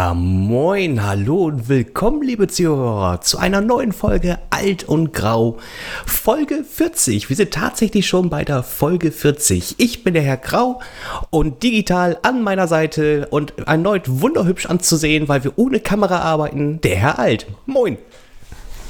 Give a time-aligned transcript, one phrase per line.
[0.00, 5.58] Ja, moin, hallo und willkommen, liebe Zuhörer, zu einer neuen Folge Alt und Grau.
[6.06, 7.28] Folge 40.
[7.28, 9.74] Wir sind tatsächlich schon bei der Folge 40.
[9.76, 10.80] Ich bin der Herr Grau
[11.28, 16.96] und digital an meiner Seite und erneut wunderhübsch anzusehen, weil wir ohne Kamera arbeiten, der
[16.96, 17.46] Herr Alt.
[17.66, 17.98] Moin.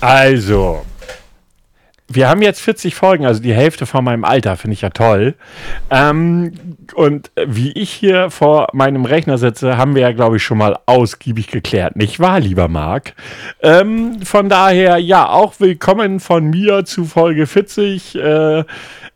[0.00, 0.82] Also,
[2.12, 5.34] wir haben jetzt 40 Folgen, also die Hälfte von meinem Alter, finde ich ja toll.
[5.90, 6.52] Ähm,
[6.94, 10.76] und wie ich hier vor meinem Rechner sitze, haben wir ja, glaube ich, schon mal
[10.86, 11.94] ausgiebig geklärt.
[11.94, 13.14] Nicht wahr, lieber Marc?
[13.62, 18.16] Ähm, von daher, ja, auch willkommen von mir zu Folge 40.
[18.16, 18.64] Äh,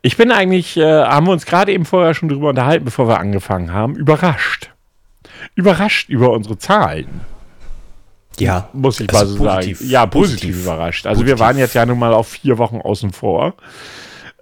[0.01, 3.19] ich bin eigentlich, äh, haben wir uns gerade eben vorher schon drüber unterhalten, bevor wir
[3.19, 4.71] angefangen haben, überrascht.
[5.55, 7.34] Überrascht über unsere Zahlen.
[8.39, 8.69] Ja.
[8.73, 9.89] Muss ich also mal so positiv, sagen.
[9.89, 11.07] Ja, positiv, positiv überrascht.
[11.07, 11.39] Also positiv.
[11.39, 13.55] wir waren jetzt ja nun mal auf vier Wochen außen vor.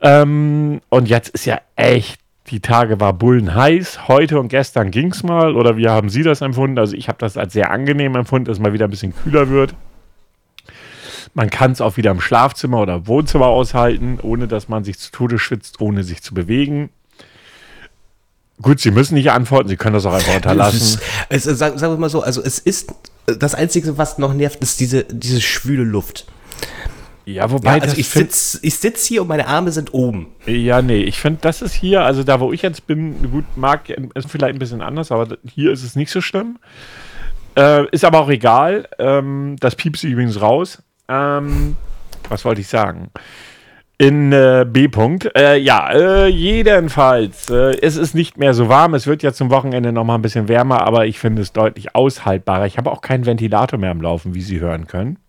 [0.01, 4.07] Ähm, und jetzt ist ja echt, die Tage war Bullen heiß.
[4.07, 5.55] Heute und gestern ging es mal.
[5.55, 6.77] Oder wie haben Sie das empfunden?
[6.77, 9.49] Also ich habe das als sehr angenehm empfunden, dass es mal wieder ein bisschen kühler
[9.49, 9.75] wird.
[11.33, 15.11] Man kann es auch wieder im Schlafzimmer oder Wohnzimmer aushalten, ohne dass man sich zu
[15.11, 16.89] Tode schwitzt, ohne sich zu bewegen.
[18.61, 20.99] Gut, Sie müssen nicht antworten, Sie können das auch einfach unterlassen.
[21.29, 22.93] Es sagen, sagen wir mal so, also es ist
[23.25, 26.25] das Einzige, was noch nervt, ist diese, diese schwüle Luft.
[27.25, 27.77] Ja, wobei.
[27.77, 30.27] Ja, also ich sitze ich sitz hier und meine Arme sind oben.
[30.45, 33.89] Ja, nee, ich finde, das ist hier, also da, wo ich jetzt bin, gut, mag
[33.89, 36.59] ist vielleicht ein bisschen anders, aber hier ist es nicht so schlimm.
[37.55, 38.89] Äh, ist aber auch egal.
[38.99, 40.81] Ähm, das piepst übrigens raus.
[41.07, 41.77] Ähm,
[42.29, 43.09] was wollte ich sagen?
[43.97, 44.87] In äh, B.
[44.87, 45.29] -Punkt.
[45.35, 47.49] Äh, ja, äh, jedenfalls.
[47.49, 48.95] Äh, es ist nicht mehr so warm.
[48.95, 51.95] Es wird ja zum Wochenende noch mal ein bisschen wärmer, aber ich finde es deutlich
[51.95, 52.65] aushaltbarer.
[52.65, 55.19] Ich habe auch keinen Ventilator mehr am Laufen, wie Sie hören können.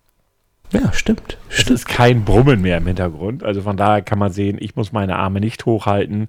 [0.73, 1.37] Ja, stimmt.
[1.51, 1.79] Es stimmt.
[1.79, 3.45] ist kein Brummen mehr im Hintergrund.
[3.45, 6.29] Also von daher kann man sehen, ich muss meine Arme nicht hochhalten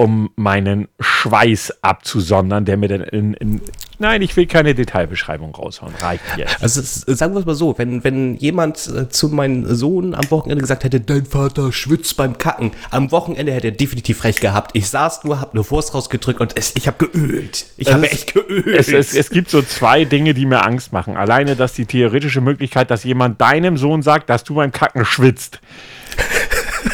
[0.00, 3.60] um meinen Schweiß abzusondern, der mir dann in, in
[4.00, 5.94] Nein, ich will keine Detailbeschreibung raushauen.
[6.00, 6.62] Reicht jetzt.
[6.62, 10.62] Also sagen wir es mal so, wenn, wenn jemand äh, zu meinem Sohn am Wochenende
[10.62, 14.70] gesagt hätte, dein Vater schwitzt beim Kacken, am Wochenende hätte er definitiv recht gehabt.
[14.74, 17.66] Ich saß nur, hab eine Wurst rausgedrückt und es, ich habe geölt.
[17.76, 18.66] Ich habe echt geölt.
[18.66, 21.18] Es, es, es gibt so zwei Dinge, die mir Angst machen.
[21.18, 25.60] Alleine, dass die theoretische Möglichkeit, dass jemand deinem Sohn sagt, dass du beim Kacken schwitzt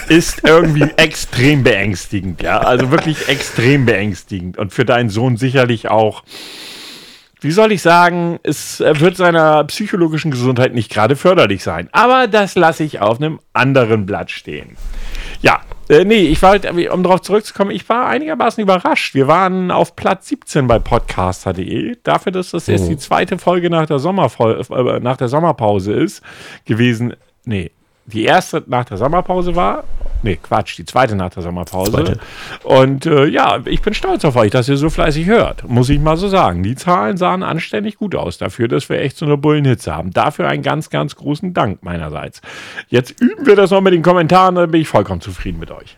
[0.08, 2.58] ist irgendwie extrem beängstigend, ja.
[2.58, 4.58] Also wirklich extrem beängstigend.
[4.58, 6.24] Und für deinen Sohn sicherlich auch,
[7.46, 11.88] wie soll ich sagen, es wird seiner psychologischen Gesundheit nicht gerade förderlich sein.
[11.92, 14.76] Aber das lasse ich auf einem anderen Blatt stehen.
[15.42, 19.14] Ja, äh, nee, ich war halt, um darauf zurückzukommen, ich war einigermaßen überrascht.
[19.14, 21.96] Wir waren auf Platz 17 bei podcaster.de.
[22.02, 22.88] Dafür, dass das jetzt oh.
[22.88, 26.22] die zweite Folge nach der, Sommerfol äh, nach der Sommerpause ist,
[26.64, 27.14] gewesen.
[27.44, 27.70] Nee,
[28.06, 29.84] die erste nach der Sommerpause war.
[30.22, 31.92] Nee, Quatsch, die zweite nach der Sommerpause.
[31.92, 32.18] Zweite.
[32.64, 35.68] Und äh, ja, ich bin stolz auf euch, dass ihr so fleißig hört.
[35.68, 36.62] Muss ich mal so sagen.
[36.62, 40.12] Die Zahlen sahen anständig gut aus dafür, dass wir echt so eine Bullenhitze haben.
[40.12, 42.40] Dafür einen ganz, ganz großen Dank meinerseits.
[42.88, 45.96] Jetzt üben wir das noch mit den Kommentaren, dann bin ich vollkommen zufrieden mit euch.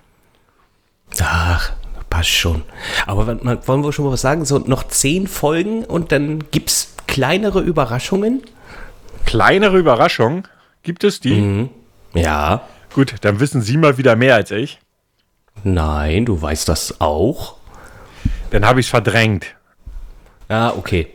[1.23, 1.73] Ach,
[2.11, 2.63] passt schon.
[3.07, 4.45] Aber wollen wir schon mal was sagen?
[4.45, 8.43] So noch zehn Folgen und dann gibt es kleinere Überraschungen?
[9.25, 10.45] Kleinere Überraschungen?
[10.83, 11.35] Gibt es die?
[11.35, 11.71] Mhm.
[12.15, 12.63] Ja.
[12.95, 14.79] Gut, dann wissen Sie mal wieder mehr als ich.
[15.65, 17.57] Nein, du weißt das auch.
[18.51, 19.55] Dann habe ich es verdrängt.
[20.49, 21.09] Ja, okay.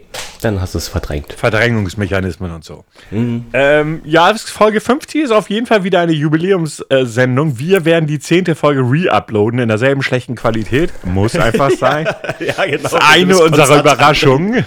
[0.43, 1.31] Dann hast du es verdrängt.
[1.31, 2.83] Verdrängungsmechanismen und so.
[3.11, 3.45] Mhm.
[3.53, 7.57] Ähm, ja, Folge 50 ist auf jeden Fall wieder eine Jubiläumssendung.
[7.59, 10.91] Wir werden die zehnte Folge re-uploaden in derselben schlechten Qualität.
[11.05, 12.05] Muss einfach sein.
[12.39, 12.83] ja, genau.
[12.83, 14.65] Das ist eine unserer Überraschungen.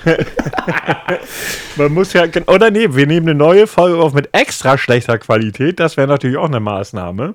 [1.77, 5.79] Man muss ja, oder nee, wir nehmen eine neue Folge auf mit extra schlechter Qualität.
[5.79, 7.35] Das wäre natürlich auch eine Maßnahme.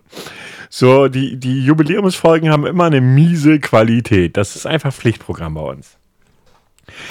[0.70, 4.36] So, die, die Jubiläumsfolgen haben immer eine miese Qualität.
[4.36, 5.98] Das ist einfach Pflichtprogramm bei uns.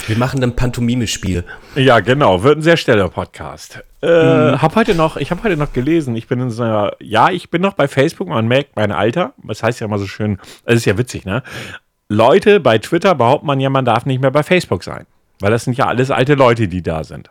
[0.07, 1.43] Wir machen ein Pantomime-Spiel.
[1.75, 2.43] Ja, genau.
[2.43, 3.83] Wird ein sehr schneller Podcast.
[4.01, 4.61] Äh, mhm.
[4.61, 7.49] hab heute noch, ich habe heute noch gelesen, ich bin in so einer, ja, ich
[7.49, 9.33] bin noch bei Facebook, man merkt mein Alter.
[9.43, 11.43] Das heißt ja immer so schön, es ist ja witzig, ne?
[12.09, 15.05] Leute bei Twitter behaupten man ja, man darf nicht mehr bei Facebook sein.
[15.39, 17.29] Weil das sind ja alles alte Leute, die da sind.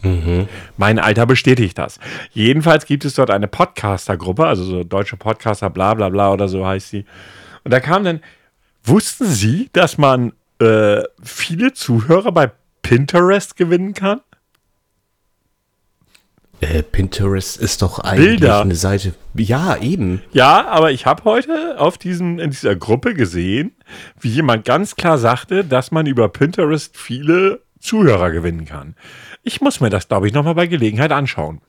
[0.00, 0.48] Mhm.
[0.76, 1.98] Mein Alter bestätigt das.
[2.32, 6.66] Jedenfalls gibt es dort eine Podcaster-Gruppe, also so deutsche Podcaster, bla bla bla oder so
[6.66, 7.04] heißt sie.
[7.64, 8.20] Und da kam dann,
[8.84, 10.32] wussten Sie, dass man
[10.62, 12.50] äh, viele Zuhörer bei
[12.82, 14.20] Pinterest gewinnen kann?
[16.60, 18.60] Äh, Pinterest ist doch eigentlich Bilder.
[18.60, 19.14] eine Seite.
[19.34, 20.22] Ja, eben.
[20.32, 23.72] Ja, aber ich habe heute auf diesem, in dieser Gruppe gesehen,
[24.20, 28.94] wie jemand ganz klar sagte, dass man über Pinterest viele Zuhörer gewinnen kann.
[29.42, 31.60] Ich muss mir das, glaube ich, nochmal bei Gelegenheit anschauen.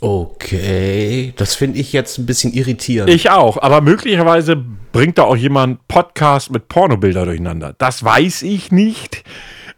[0.00, 3.10] Okay, das finde ich jetzt ein bisschen irritierend.
[3.10, 4.56] Ich auch, aber möglicherweise
[4.92, 7.74] bringt da auch jemand Podcast mit Pornobilder durcheinander.
[7.78, 9.24] Das weiß ich nicht.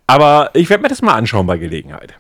[0.07, 2.15] Aber ich werde mir das mal anschauen bei Gelegenheit.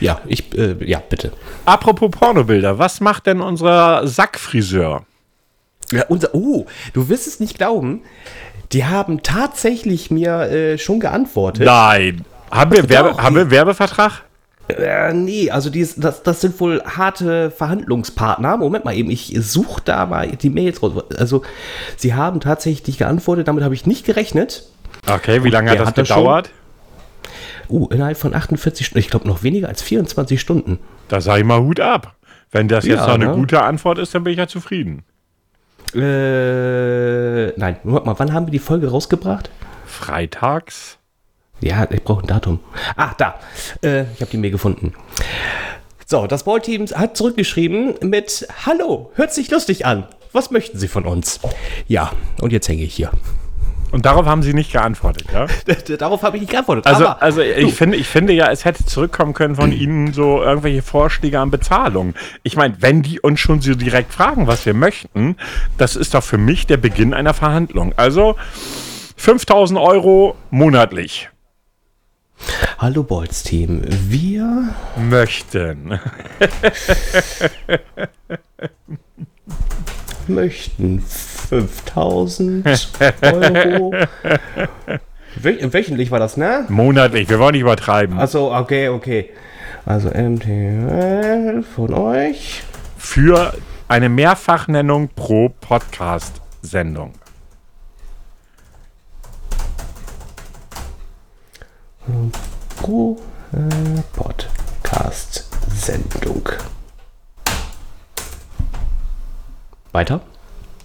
[0.00, 1.32] Ja, ich, äh, ja, bitte.
[1.64, 5.06] Apropos Pornobilder, was macht denn unser Sackfriseur?
[5.90, 8.02] Ja, unser, oh, du wirst es nicht glauben.
[8.72, 11.64] Die haben tatsächlich mir äh, schon geantwortet.
[11.64, 12.24] Nein.
[12.50, 14.24] Haben wir, Werbe, haben wir Werbevertrag?
[14.68, 18.56] Äh, nee, also die, das, das sind wohl harte Verhandlungspartner.
[18.58, 20.92] Moment mal eben, ich suche da mal die Mails raus.
[21.16, 21.42] Also,
[21.96, 24.64] sie haben tatsächlich geantwortet, damit habe ich nicht gerechnet.
[25.06, 26.50] Okay, wie lange hat das hat das gedauert?
[27.70, 30.78] Uh, innerhalb von 48 Stunden, ich glaube noch weniger als 24 Stunden.
[31.08, 32.16] Da sage ich mal Hut ab.
[32.50, 33.34] Wenn das jetzt Ja, noch eine ne?
[33.34, 35.04] gute Antwort ist, dann bin ich ja zufrieden.
[35.94, 39.50] Äh, nein, Moment mal, wann haben wir die Folge rausgebracht?
[39.86, 40.98] Freitags?
[41.60, 42.60] Ja, ich brauche ein Datum.
[42.96, 43.34] Ah, da.
[43.82, 44.94] Äh, ich habe die Mail gefunden.
[46.06, 50.06] So, das Ballteam hat zurückgeschrieben mit Hallo, hört sich lustig an.
[50.32, 51.40] Was möchten Sie von uns?
[51.86, 53.10] Ja, und jetzt hänge ich hier.
[53.90, 55.46] Und darauf haben sie nicht geantwortet, ja?
[55.96, 56.86] Darauf habe ich nicht geantwortet.
[56.86, 60.42] Also, also ich, du, finde, ich finde ja, es hätte zurückkommen können von Ihnen so
[60.42, 62.14] irgendwelche Vorschläge an Bezahlung.
[62.42, 65.36] Ich meine, wenn die uns schon so direkt fragen, was wir möchten,
[65.78, 67.94] das ist doch für mich der Beginn einer Verhandlung.
[67.96, 68.36] Also
[69.16, 71.30] 5000 Euro monatlich
[72.78, 73.82] Hallo Bolz Team.
[73.86, 75.98] Wir möchten.
[80.28, 82.66] möchten 5000
[83.22, 83.94] Euro.
[85.42, 86.64] Wö- Wöchentlich war das, ne?
[86.68, 88.18] Monatlich, wir wollen nicht übertreiben.
[88.18, 89.30] Also, okay, okay.
[89.86, 92.62] Also MTL von euch.
[92.98, 93.54] Für
[93.88, 97.12] eine Mehrfachnennung pro Podcast-Sendung.
[102.76, 103.18] Pro
[103.52, 106.48] äh, Podcast-Sendung.
[109.92, 110.20] Weiter?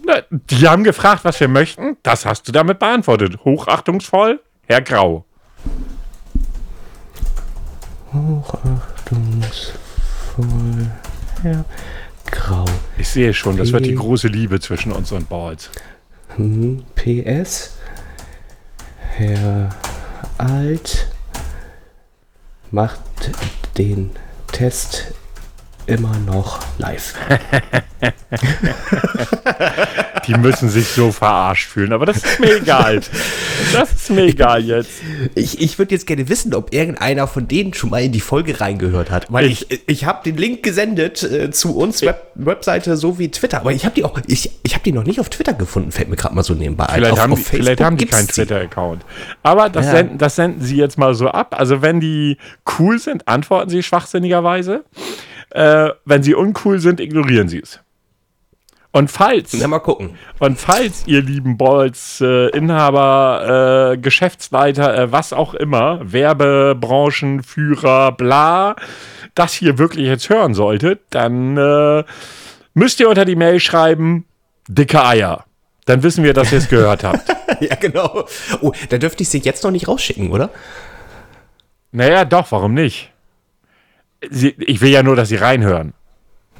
[0.05, 1.97] Na, Die haben gefragt, was wir möchten.
[2.03, 3.39] Das hast du damit beantwortet.
[3.45, 5.25] Hochachtungsvoll, Herr Grau.
[8.13, 10.91] Hochachtungsvoll.
[11.41, 11.65] Herr
[12.25, 12.65] Grau.
[12.97, 15.69] Ich sehe schon, das wird die große Liebe zwischen uns und Balls.
[16.35, 17.77] Hm, PS.
[19.15, 19.69] Herr
[20.37, 21.07] Alt
[22.73, 22.99] macht
[23.77, 24.09] den
[24.51, 25.13] Test
[25.85, 27.13] immer noch live.
[30.27, 33.01] Die müssen sich so verarscht fühlen, aber das ist mir egal.
[33.73, 34.89] Das ist mir egal jetzt.
[35.35, 38.61] Ich, ich würde jetzt gerne wissen, ob irgendeiner von denen schon mal in die Folge
[38.61, 39.31] reingehört hat.
[39.31, 43.59] Weil ich, ich, habe den Link gesendet äh, zu uns, Web, Webseite sowie Twitter.
[43.59, 46.09] Aber ich habe die auch, ich, ich habe die noch nicht auf Twitter gefunden, fällt
[46.09, 46.95] mir gerade mal so nebenbei ein.
[46.95, 49.03] Vielleicht, auf, haben, auf die, vielleicht haben die keinen Twitter-Account.
[49.43, 49.91] Aber das, Ja.
[49.91, 51.55] senden, das senden sie jetzt mal so ab.
[51.57, 52.37] Also wenn die
[52.79, 54.83] cool sind, antworten sie schwachsinnigerweise.
[55.53, 57.79] Äh, wenn sie uncool sind, ignorieren sie es.
[58.91, 60.17] Und falls, Na, mal gucken.
[60.39, 68.75] und falls ihr lieben Balls, äh, Inhaber, äh, Geschäftsleiter, äh, was auch immer, Werbebranchenführer, bla,
[69.35, 72.03] das hier wirklich jetzt hören solltet, dann äh,
[72.73, 74.25] müsst ihr unter die Mail schreiben,
[74.67, 75.45] dicke Eier.
[75.85, 77.27] Dann wissen wir, dass ihr es gehört habt.
[77.61, 78.25] ja, genau.
[78.61, 80.49] Oh, da dürfte ich sie jetzt noch nicht rausschicken, oder?
[81.91, 83.12] Naja, doch, warum nicht?
[84.29, 85.93] Sie, ich will ja nur, dass sie reinhören.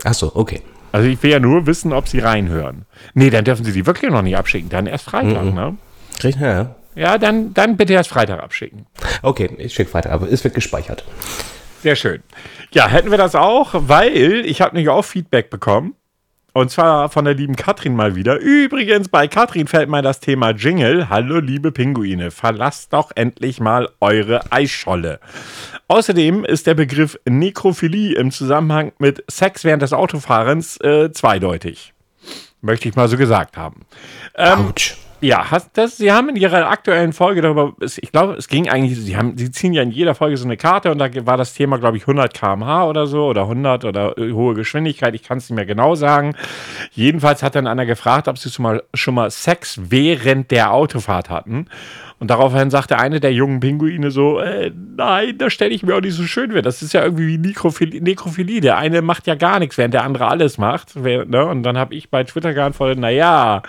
[0.03, 0.62] Ach so, okay.
[0.91, 2.86] Also ich will ja nur wissen, ob sie reinhören.
[3.13, 4.70] Nee, dann dürfen sie die wirklich noch nicht abschicken.
[4.70, 5.77] Dann erst Freitag, ne?
[6.24, 6.75] Richtig, Ja.
[6.96, 8.86] Ja, dann, dann bitte erst Freitag abschicken.
[9.24, 11.03] Okay, ich schicke weiter, aber es wird gespeichert.
[11.82, 12.22] Sehr schön.
[12.72, 15.96] Ja, hätten wir das auch, weil ich habe nämlich auch Feedback bekommen.
[16.55, 18.38] Und zwar von der lieben Katrin mal wieder.
[18.38, 21.10] Übrigens, bei Katrin fällt mal das Thema Jingle.
[21.10, 25.20] Hallo, liebe Pinguine, verlasst doch endlich mal eure Eisscholle.
[25.94, 31.94] Außerdem ist der Begriff Nekrophilie im Zusammenhang mit Sex während des Autofahrens äh, zweideutig.
[32.62, 33.82] Möchte ich mal so gesagt haben.
[34.36, 34.98] Ähm, Autsch.
[35.22, 39.16] Ja, das, Sie haben in Ihrer aktuellen Folge darüber, ich glaube, es ging eigentlich, Sie,
[39.16, 41.78] haben, Sie ziehen ja in jeder Folge so eine Karte und da war das Thema,
[41.78, 45.50] glaube ich, 100 km/h oder so oder 100 oder äh, hohe Geschwindigkeit, ich kann es
[45.50, 46.36] nicht mehr genau sagen.
[46.92, 51.30] Jedenfalls hat dann einer gefragt, ob Sie schon mal, schon mal Sex während der Autofahrt
[51.30, 51.68] hatten.
[52.24, 56.00] Und daraufhin sagte eine der jungen Pinguine so, äh, nein, das stelle ich mir auch
[56.00, 56.62] nicht so schön vor.
[56.62, 58.01] Das ist ja irgendwie wie Nekrophilie.
[58.01, 58.62] Nekrophilie.
[58.62, 60.96] Der eine macht ja gar nichts, während der andere alles macht.
[60.96, 61.46] Ne?
[61.46, 63.62] Und dann habe ich bei Twitter geantwortet, naja,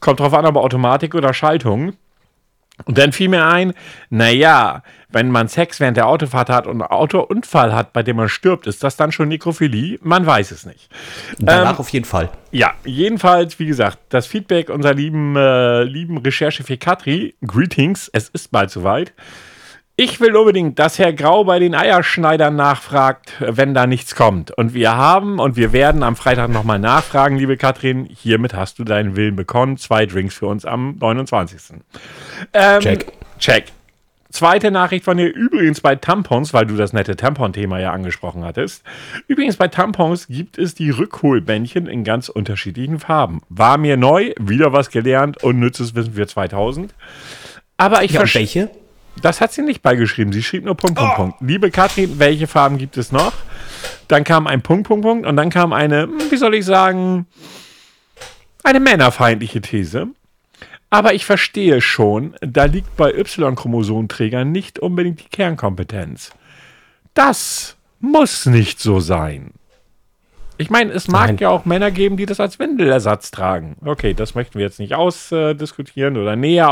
[0.00, 1.94] kommt drauf an, ob Automatik oder Schaltung.
[2.84, 3.72] Und dann fiel mir ein,
[4.10, 8.28] naja, wenn man Sex während der Autofahrt hat und einen Autounfall hat, bei dem man
[8.28, 9.98] stirbt, ist das dann schon Nekrophilie?
[10.02, 10.88] Man weiß es nicht.
[11.38, 12.30] Danach Ähm, auf jeden Fall.
[12.50, 18.50] Ja, jedenfalls, wie gesagt, das Feedback unserer lieben, äh, lieben Recherchefee Katri, Greetings, es ist
[18.50, 19.12] bald soweit.
[19.98, 24.50] Ich will unbedingt, dass Herr Grau bei den Eierschneidern nachfragt, wenn da nichts kommt.
[24.50, 28.04] Und wir haben und wir werden am Freitag nochmal nachfragen, liebe Katrin.
[28.04, 29.78] Hiermit hast du deinen Willen bekommen.
[29.78, 31.78] Zwei Drinks für uns am 29.
[32.52, 33.12] Ähm, Check.
[33.38, 33.64] Check.
[34.36, 38.82] Zweite Nachricht von dir, übrigens bei Tampons, weil du das nette Tampon-Thema ja angesprochen hattest.
[39.28, 43.40] Übrigens bei Tampons gibt es die Rückholbändchen in ganz unterschiedlichen Farben.
[43.48, 46.92] War mir neu, wieder was gelernt, unnützes Wissen für 2000.
[47.78, 48.70] Aber ich Ja, und welche?
[49.22, 50.34] Das hat sie nicht beigeschrieben.
[50.34, 51.40] Sie schrieb nur Punkt, Punkt, Punkt.
[51.40, 53.32] Liebe Katrin, welche Farben gibt es noch?
[54.06, 55.26] Dann kam ein Punkt, Punkt, Punkt.
[55.26, 57.26] Und dann kam eine, hm, wie soll ich sagen,
[58.64, 60.08] eine männerfeindliche These.
[60.96, 66.30] Aber ich verstehe schon, da liegt bei Y-Chromosomenträgern nicht unbedingt die Kernkompetenz.
[67.12, 69.52] Das muss nicht so sein.
[70.56, 71.36] Ich meine, es mag Nein.
[71.36, 73.76] ja auch Männer geben, die das als Windelersatz tragen.
[73.84, 76.70] Okay, das möchten wir jetzt nicht ausdiskutieren oder näher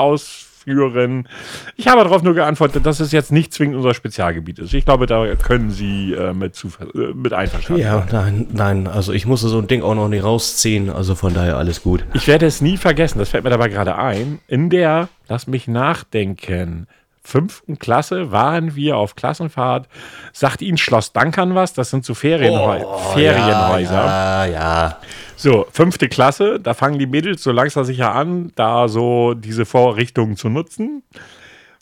[0.64, 1.28] ausführen.
[1.76, 4.74] Ich habe darauf nur geantwortet, dass es jetzt nicht zwingend unser Spezialgebiet ist.
[4.74, 9.26] Ich glaube, da können Sie äh, mit, äh, mit einverstanden Ja, nein, nein, also ich
[9.26, 12.04] musste so ein Ding auch noch nicht rausziehen, also von daher alles gut.
[12.14, 14.38] Ich werde es nie vergessen, das fällt mir dabei gerade ein.
[14.48, 16.86] In der, lass mich nachdenken,
[17.22, 19.88] fünften Klasse waren wir auf Klassenfahrt.
[20.32, 21.72] Sagt Ihnen Schloss Dankern was?
[21.72, 22.80] Das sind so Ferienhäu
[23.14, 24.04] Ferienhäuser.
[24.04, 24.98] Oh, Ja, ja.
[25.36, 30.36] So, fünfte Klasse, da fangen die Mädels so langsam sicher an, da so diese Vorrichtungen
[30.36, 31.02] zu nutzen.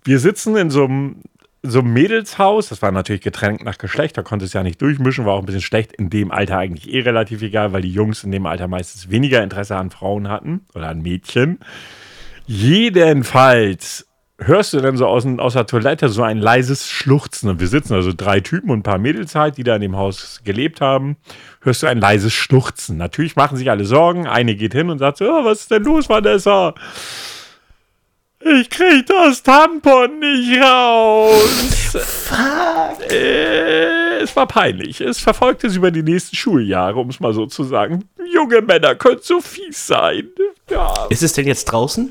[0.05, 1.17] Wir sitzen in so einem,
[1.63, 5.27] so einem Mädelshaus, das war natürlich getrennt nach Geschlecht, da konnte es ja nicht durchmischen,
[5.27, 5.93] war auch ein bisschen schlecht.
[5.93, 9.43] In dem Alter eigentlich eh relativ egal, weil die Jungs in dem Alter meistens weniger
[9.43, 11.61] Interesse an Frauen hatten oder an Mädchen.
[12.47, 14.09] Jedenfalls
[14.47, 17.49] hörst du dann so aus, aus der Toilette so ein leises Schluchzen.
[17.49, 19.97] Und wir sitzen also drei Typen und ein paar Mädels halt, die da in dem
[19.97, 21.17] Haus gelebt haben.
[21.61, 22.97] Hörst du ein leises Schluchzen.
[22.97, 24.27] Natürlich machen sich alle Sorgen.
[24.27, 26.75] Eine geht hin und sagt so, oh, was ist denn los, Vanessa?
[28.45, 31.95] Ich krieg das Tampon nicht raus.
[33.09, 35.01] Äh, es war peinlich.
[35.01, 38.09] Es verfolgte sie über die nächsten Schuljahre, um es mal so zu sagen.
[38.33, 40.29] Junge Männer können so fies sein.
[40.69, 41.07] Ja.
[41.09, 42.11] Ist es denn jetzt draußen?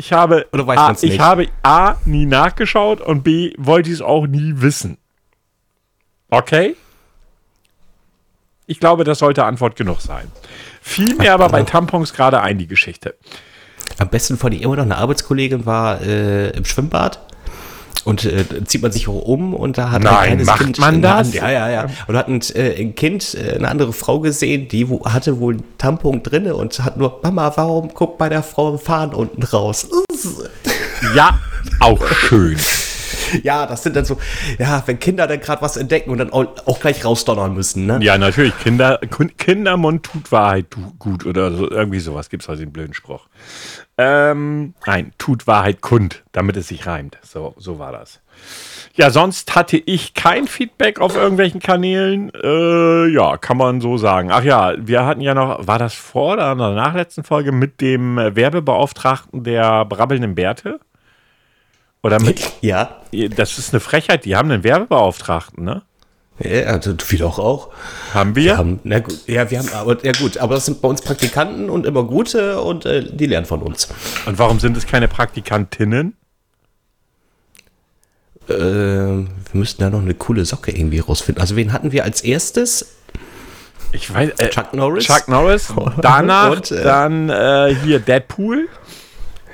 [0.00, 4.00] Ich habe, Oder weiß A, ich habe A, nie nachgeschaut und B, wollte ich es
[4.00, 4.96] auch nie wissen.
[6.30, 6.74] Okay?
[8.64, 10.32] Ich glaube, das sollte Antwort genug sein.
[10.80, 13.14] Fiel mir aber bei Tampons gerade ein, die Geschichte.
[13.98, 17.20] Am besten von ihr immer noch eine Arbeitskollegin war äh, im Schwimmbad.
[18.04, 21.02] Und äh, zieht man sich auch um und da hat Nein, ein macht Kind man
[21.02, 21.28] das?
[21.28, 21.86] an- Ja, ja, ja.
[22.06, 25.54] Und hat ein, äh, ein Kind, äh, eine andere Frau gesehen, die wo, hatte wohl
[25.54, 29.42] einen Tampon drinne und hat nur, Mama, warum guckt bei der Frau ein Faden unten
[29.42, 29.86] raus?
[31.14, 31.38] Ja,
[31.80, 32.56] auch schön.
[33.42, 34.18] Ja, das sind dann so,
[34.58, 37.98] ja, wenn Kinder dann gerade was entdecken und dann auch, gleich rausdonnern müssen, ne?
[38.02, 38.56] Ja, natürlich.
[38.58, 38.98] Kinder,
[39.38, 40.66] Kindermund tut Wahrheit
[40.98, 43.28] gut oder so, irgendwie sowas gibt es also den blöden Spruch.
[43.98, 47.18] Ähm, nein, tut Wahrheit kund, damit es sich reimt.
[47.22, 48.20] So, so war das.
[48.94, 52.32] Ja, sonst hatte ich kein Feedback auf irgendwelchen Kanälen.
[52.34, 54.30] Äh, ja, kann man so sagen.
[54.32, 57.80] Ach ja, wir hatten ja noch, war das vor oder in der nachletzten Folge mit
[57.80, 60.80] dem Werbebeauftragten der brabbelnden Bärte?
[62.02, 63.00] Oder mit, Ja,
[63.36, 65.82] das ist eine Frechheit, die haben einen Werbebeauftragten, ne?
[66.38, 67.68] ja also, wir doch auch.
[68.14, 68.44] Haben wir?
[68.44, 71.02] Wir haben, na gut, ja, wir haben, aber, ja gut, aber das sind bei uns
[71.02, 73.88] Praktikanten und immer gute und äh, die lernen von uns.
[74.24, 76.16] Und warum sind es keine Praktikantinnen?
[78.48, 81.40] Äh, wir müssten da noch eine coole Socke irgendwie rausfinden.
[81.42, 82.96] Also wen hatten wir als erstes?
[83.92, 84.30] Ich weiß.
[84.38, 85.04] Äh, Chuck Norris?
[85.04, 85.72] Chuck Norris.
[86.00, 88.68] Danach Und, äh, dann äh, hier Deadpool.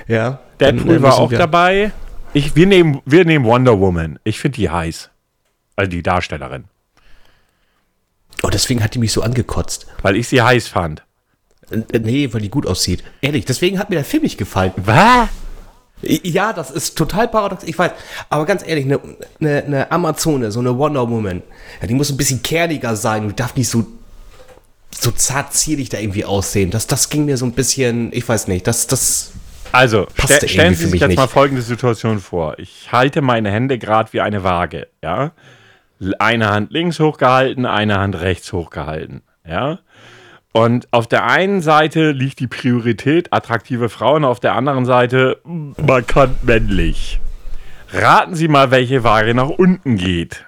[0.07, 0.38] Ja.
[0.61, 1.93] Deadpool dann, äh, war auch wir- dabei.
[2.37, 4.19] Ich, wir, nehmen, wir nehmen Wonder Woman.
[4.23, 5.09] Ich finde die heiß.
[5.75, 6.64] Also die Darstellerin.
[8.43, 9.87] Oh, deswegen hat die mich so angekotzt.
[10.02, 11.02] Weil ich sie heiß fand.
[11.71, 13.02] Äh, nee, weil die gut aussieht.
[13.23, 14.73] Ehrlich, deswegen hat mir der Film nicht gefallen.
[14.76, 15.31] Was?
[16.02, 17.93] Ja, das ist total paradox, ich weiß.
[18.28, 19.00] Aber ganz ehrlich, eine,
[19.40, 21.43] eine, eine Amazone, so eine Wonder Woman,
[21.81, 23.87] ja, die muss ein bisschen kerniger sein und darf nicht so,
[24.90, 26.71] so zart zierlich da irgendwie aussehen.
[26.71, 29.33] Das, das ging mir so ein bisschen, ich weiß nicht, das, das,
[29.73, 31.19] Also, ste stellen Sie sich mich jetzt nicht.
[31.19, 32.59] mal folgende Situation vor.
[32.59, 35.33] Ich halte meine Hände gerade wie eine Waage, ja.
[36.19, 39.79] Eine Hand links hochgehalten, eine Hand rechts hochgehalten, ja.
[40.53, 46.45] Und auf der einen Seite liegt die Priorität attraktive Frauen, auf der anderen Seite markant
[46.45, 47.21] männlich.
[47.93, 50.46] Raten Sie mal, welche Waage nach unten geht.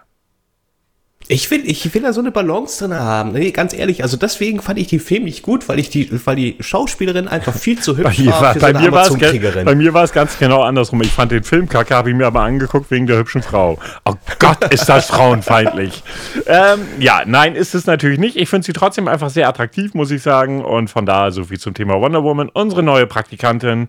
[1.31, 3.33] Ich will, ich will da so eine Balance drin haben.
[3.33, 6.37] Nee, ganz ehrlich, also deswegen fand ich die Film nicht gut, weil ich die, weil
[6.37, 9.03] die Schauspielerin einfach viel zu Bei hübsch mir, war war, für bei, so mir war
[9.03, 9.65] es ge- Amazon-Kriegerin.
[9.67, 11.03] bei mir war es ganz genau andersrum.
[11.03, 13.79] Ich fand den Film kacke, habe ich mir aber angeguckt wegen der hübschen Frau.
[14.07, 16.03] Oh Gott, ist das frauenfeindlich.
[16.47, 18.37] ähm, ja, nein, ist es natürlich nicht.
[18.37, 20.65] Ich finde sie trotzdem einfach sehr attraktiv, muss ich sagen.
[20.65, 22.49] Und von daher so viel zum Thema Wonder Woman.
[22.49, 23.89] Unsere neue Praktikantin.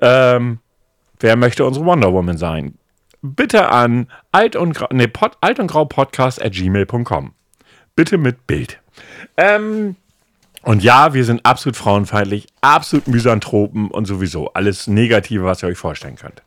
[0.00, 0.58] Ähm,
[1.18, 2.74] wer möchte unsere Wonder Woman sein?
[3.22, 7.32] Bitte an alt und grau, nee, pod, alt und grau podcast at gmail.com.
[7.96, 8.78] Bitte mit Bild.
[9.36, 9.96] Ähm,
[10.62, 15.78] Und ja, wir sind absolut frauenfeindlich, absolut Misanthropen und sowieso alles Negative, was ihr euch
[15.78, 16.42] vorstellen könnt.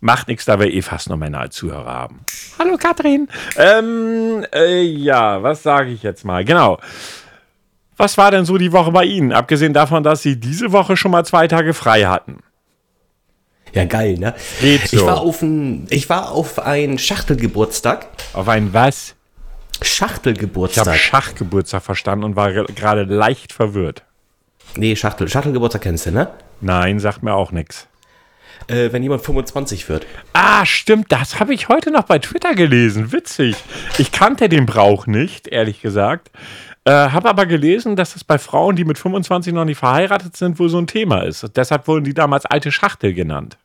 [0.00, 2.20] Macht nichts, da wir eh fast nur Männer als Zuhörer haben.
[2.58, 3.28] Hallo Katrin.
[3.56, 6.44] Ähm, äh, ja, was sage ich jetzt mal?
[6.44, 6.78] Genau.
[7.96, 9.32] Was war denn so die Woche bei Ihnen?
[9.32, 12.38] Abgesehen davon, dass Sie diese Woche schon mal zwei Tage frei hatten.
[13.72, 14.34] Ja, geil, ne?
[14.60, 14.96] Geht so.
[14.98, 18.06] Ich war auf ein, ich war auf einen Schachtelgeburtstag.
[18.34, 19.14] Auf einen was?
[19.74, 20.96] Ich habe Schachtelgeburtstag.
[20.96, 24.02] Schachgeburtstag verstanden und war ge- gerade leicht verwirrt.
[24.76, 25.28] nee, Schachtel.
[25.28, 26.28] Schachtelgeburtstag kennst du, ne?
[26.60, 27.88] Nein, sagt mir auch nichts.
[28.68, 30.06] Äh, wenn jemand 25 wird.
[30.34, 33.10] Ah, stimmt, das habe ich heute noch bei Twitter gelesen.
[33.10, 33.56] Witzig.
[33.98, 36.30] Ich kannte den Brauch nicht, ehrlich gesagt.
[36.84, 40.58] Äh, habe aber gelesen, dass es bei Frauen, die mit 25 noch nicht verheiratet sind,
[40.58, 41.46] wohl so ein Thema ist.
[41.56, 43.56] Deshalb wurden die damals alte Schachtel genannt.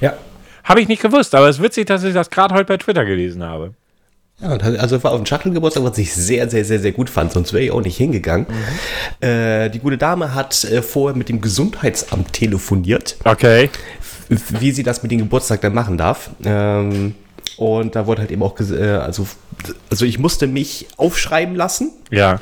[0.00, 0.14] Ja.
[0.64, 3.04] Habe ich nicht gewusst, aber es ist witzig, dass ich das gerade heute bei Twitter
[3.04, 3.72] gelesen habe.
[4.40, 7.52] Ja, also war auf einen Schachtelgeburtstag, was ich sehr, sehr, sehr, sehr gut fand, sonst
[7.52, 8.46] wäre ich auch nicht hingegangen.
[9.20, 13.70] Äh, die gute Dame hat äh, vorher mit dem Gesundheitsamt telefoniert, Okay.
[14.28, 16.30] wie sie das mit dem Geburtstag dann machen darf.
[16.44, 17.14] Ähm,
[17.56, 19.26] und da wurde halt eben auch, äh, also,
[19.90, 21.90] also ich musste mich aufschreiben lassen.
[22.10, 22.40] Ja.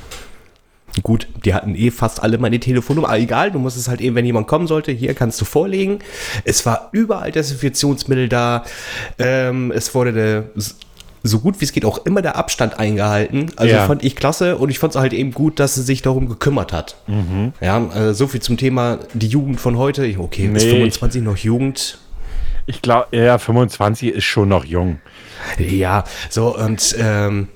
[1.05, 4.17] Gut, die hatten eh fast alle meine Telefonnummer, aber egal, du musst es halt eben,
[4.17, 6.01] wenn jemand kommen sollte, hier kannst du vorlegen.
[6.45, 8.65] Es war überall Desinfektionsmittel da.
[9.19, 10.45] Ähm, es wurde der,
[11.23, 13.53] so gut wie es geht auch immer der Abstand eingehalten.
[13.55, 13.87] Also Ja.
[13.87, 16.73] fand ich klasse und ich fand es halt eben gut, dass sie sich darum gekümmert
[16.73, 16.97] hat.
[17.61, 20.03] Ja, äh, so viel zum Thema die Jugend von heute.
[20.19, 21.99] Okay, ist Nee, 25 noch Jugend?
[22.71, 25.01] Ich glaube, ja, 25 ist schon noch jung.
[25.59, 27.49] Ja, so und ähm,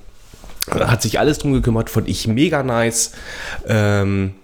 [0.69, 3.13] hat sich alles drum gekümmert, fand ich mega nice.
[3.65, 4.35] Ähm,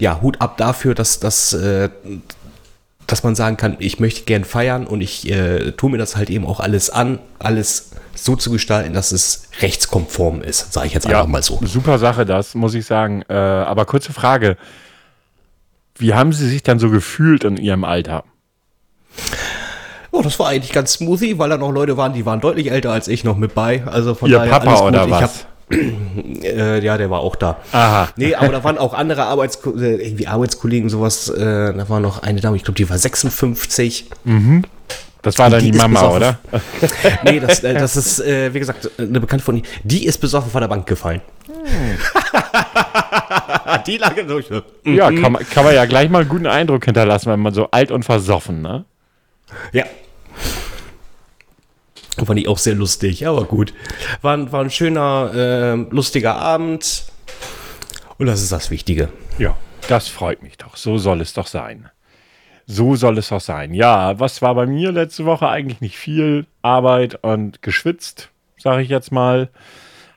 [0.00, 1.90] ja, Hut ab dafür, dass, dass, äh,
[3.06, 6.30] dass man sagen kann, ich möchte gern feiern und ich äh, tue mir das halt
[6.30, 11.06] eben auch alles an, alles so zu gestalten, dass es rechtskonform ist, sage ich jetzt
[11.06, 11.60] einfach mal so.
[11.62, 13.22] Super Sache, das muss ich sagen.
[13.28, 14.56] Äh, aber kurze Frage.
[15.96, 18.24] Wie haben Sie sich dann so gefühlt in Ihrem Alter?
[20.10, 22.90] Oh, das war eigentlich ganz smoothie, weil da noch Leute waren, die waren deutlich älter
[22.92, 23.82] als ich noch mit bei.
[23.86, 25.22] Also von Ihr daher Papa alles oder Ich was?
[25.22, 25.30] hab,
[26.42, 27.58] äh, ja, der war auch da.
[27.72, 28.08] Aha.
[28.16, 31.28] Nee, aber da waren auch andere Arbeitsko äh, irgendwie Arbeitskollegen, sowas.
[31.28, 34.06] Äh, da war noch eine Dame, ich glaube, die war 56.
[35.20, 36.16] Das war dann Die die, Mama, besoffen.
[36.16, 36.38] oder?
[37.24, 39.62] Nee, das, äh, das ist, äh, wie gesagt, eine Bekannte von ihr.
[39.84, 41.20] Die ist besoffen von der Bank gefallen.
[43.86, 44.46] die lag durch.
[44.84, 47.68] Ja, kann man, kann man ja gleich mal einen guten Eindruck hinterlassen, wenn man so
[47.70, 48.84] alt und versoffen, ne?
[49.72, 49.84] Ja.
[52.24, 53.72] Fand ich auch sehr lustig, aber gut.
[54.22, 57.04] War, war ein schöner, äh, lustiger Abend.
[58.18, 59.08] Und das ist das Wichtige.
[59.38, 59.56] Ja,
[59.88, 60.76] das freut mich doch.
[60.76, 61.90] So soll es doch sein.
[62.66, 63.72] So soll es doch sein.
[63.72, 65.48] Ja, was war bei mir letzte Woche?
[65.48, 69.48] Eigentlich nicht viel Arbeit und geschwitzt, sage ich jetzt mal.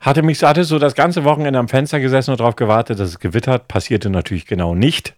[0.00, 3.20] Hatte mich hatte so das ganze Wochenende am Fenster gesessen und darauf gewartet, dass es
[3.20, 3.68] gewittert.
[3.68, 5.14] Passierte natürlich genau nicht.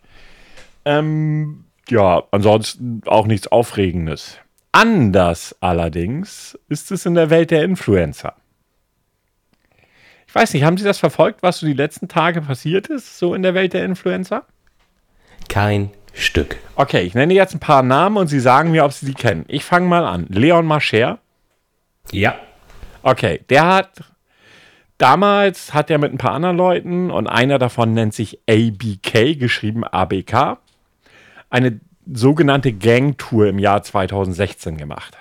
[0.84, 4.38] Ähm, ja, ansonsten auch nichts Aufregendes.
[4.72, 8.34] Anders allerdings ist es in der Welt der Influencer.
[10.26, 13.34] Ich weiß nicht, haben Sie das verfolgt, was so die letzten Tage passiert ist, so
[13.34, 14.44] in der Welt der Influencer?
[15.48, 16.56] Kein Stück.
[16.74, 19.44] Okay, ich nenne jetzt ein paar Namen und Sie sagen mir, ob Sie die kennen.
[19.46, 20.26] Ich fange mal an.
[20.28, 21.20] Leon Mascher.
[22.10, 22.34] Ja.
[23.02, 24.02] Okay, der hat
[24.98, 29.84] damals hat er mit ein paar anderen Leuten und einer davon nennt sich ABK, geschrieben
[29.84, 30.58] ABK,
[31.54, 31.80] eine
[32.12, 35.16] sogenannte Gangtour im Jahr 2016 gemacht.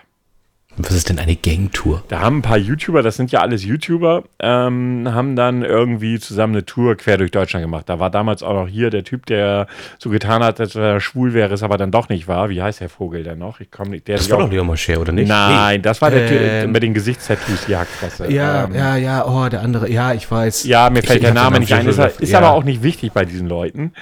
[0.75, 2.03] Was ist denn eine Gangtour?
[2.07, 6.53] Da haben ein paar YouTuber, das sind ja alles YouTuber, ähm, haben dann irgendwie zusammen
[6.55, 7.87] eine Tour quer durch Deutschland gemacht.
[7.89, 9.67] Da war damals auch noch hier der Typ, der
[9.99, 12.49] so getan hat, als er schwul wäre, es aber dann doch nicht war.
[12.49, 13.59] Wie heißt der Vogel denn noch?
[13.59, 14.07] Ich komme nicht.
[14.07, 15.27] Der Das war auch- doch Leon Mascher, oder nicht?
[15.27, 18.31] Nein, das war der Typ Ähm, mit den Gesichtstattoos, die Hackfresse.
[18.31, 20.63] Ja, Ähm, ja, ja, oh, der andere, ja, ich weiß.
[20.63, 21.85] Ja, mir fällt Ich- der Name nicht ein.
[21.87, 22.39] Ist, ist ja.
[22.39, 23.93] aber auch nicht wichtig bei diesen Leuten.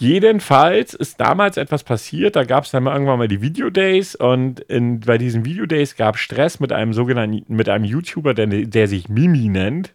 [0.00, 2.34] Jedenfalls ist damals etwas passiert.
[2.34, 6.22] Da gab es dann irgendwann mal die Videodays und in, bei diesen Videodays gab es
[6.22, 9.94] Stress mit einem sogenannten, mit einem YouTuber, der, der sich Mimi nennt.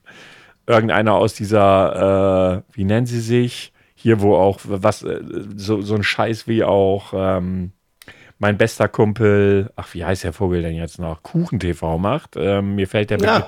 [0.67, 3.73] Irgendeiner aus dieser, äh, wie nennen sie sich?
[3.95, 5.21] Hier, wo auch was, äh,
[5.55, 7.71] so, so ein Scheiß wie auch ähm,
[8.37, 11.23] mein bester Kumpel, ach, wie heißt der Vogel denn jetzt noch?
[11.23, 12.31] Kuchen-TV macht.
[12.35, 13.47] Ähm, mir fällt der Ja.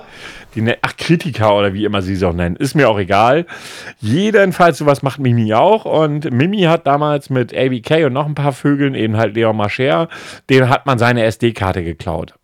[0.54, 2.56] Die, ne- ach, Kritiker oder wie immer sie es auch nennen.
[2.56, 3.44] Ist mir auch egal.
[4.00, 5.84] Jedenfalls, sowas macht Mimi auch.
[5.84, 10.08] Und Mimi hat damals mit ABK und noch ein paar Vögeln, eben halt Leon Mascher,
[10.48, 12.34] dem hat man seine SD-Karte geklaut.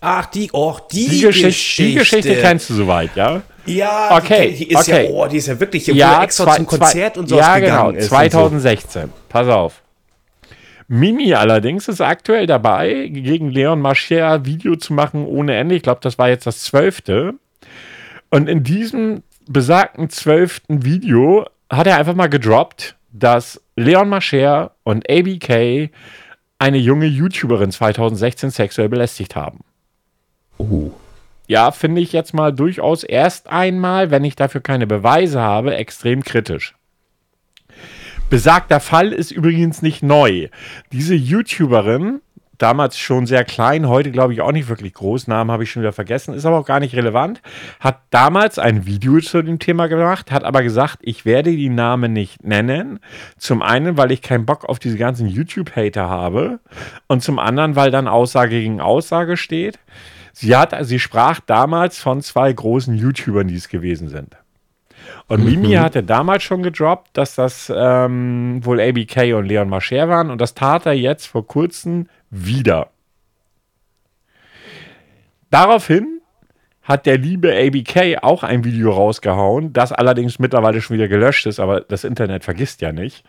[0.00, 3.42] Ach, die, oh, die, Die Geschichte, die Geschichte kennst du soweit, ja?
[3.66, 5.04] Ja, Okay, die, die ist okay.
[5.04, 7.58] ja, oh, die ist ja wirklich, ja, extra zwei- zum zwei- Konzert und so Ja,
[7.58, 8.08] genau, ist.
[8.08, 9.10] 2016.
[9.28, 9.81] Pass auf.
[10.94, 15.74] Mimi allerdings ist aktuell dabei, gegen Leon Mascher Video zu machen ohne Ende.
[15.74, 17.32] Ich glaube, das war jetzt das zwölfte.
[18.28, 25.08] Und in diesem besagten zwölften Video hat er einfach mal gedroppt, dass Leon Mascher und
[25.08, 25.88] ABK
[26.58, 29.60] eine junge YouTuberin 2016 sexuell belästigt haben.
[30.58, 30.90] Oh.
[31.46, 36.22] Ja, finde ich jetzt mal durchaus erst einmal, wenn ich dafür keine Beweise habe, extrem
[36.22, 36.74] kritisch.
[38.32, 40.48] Besagter Fall ist übrigens nicht neu.
[40.90, 42.22] Diese YouTuberin
[42.56, 45.28] damals schon sehr klein, heute glaube ich auch nicht wirklich groß.
[45.28, 47.42] Namen habe ich schon wieder vergessen, ist aber auch gar nicht relevant.
[47.78, 52.14] Hat damals ein Video zu dem Thema gemacht, hat aber gesagt, ich werde die Namen
[52.14, 53.00] nicht nennen.
[53.36, 56.60] Zum einen, weil ich keinen Bock auf diese ganzen YouTube-Hater habe
[57.08, 59.78] und zum anderen, weil dann Aussage gegen Aussage steht.
[60.32, 64.38] Sie, hat, sie sprach damals von zwei großen YouTubern, die es gewesen sind.
[65.28, 65.80] Und Mimi mhm.
[65.80, 70.30] hatte damals schon gedroppt, dass das ähm, wohl ABK und Leon Mascher waren.
[70.30, 72.90] Und das tat er jetzt vor kurzem wieder.
[75.50, 76.22] Daraufhin
[76.82, 81.60] hat der liebe ABK auch ein Video rausgehauen, das allerdings mittlerweile schon wieder gelöscht ist,
[81.60, 83.24] aber das Internet vergisst ja nicht,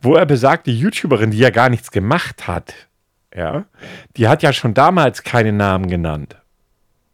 [0.00, 2.74] wo er besagt, die YouTuberin, die ja gar nichts gemacht hat,
[3.34, 3.66] ja,
[4.16, 6.36] die hat ja schon damals keine Namen genannt.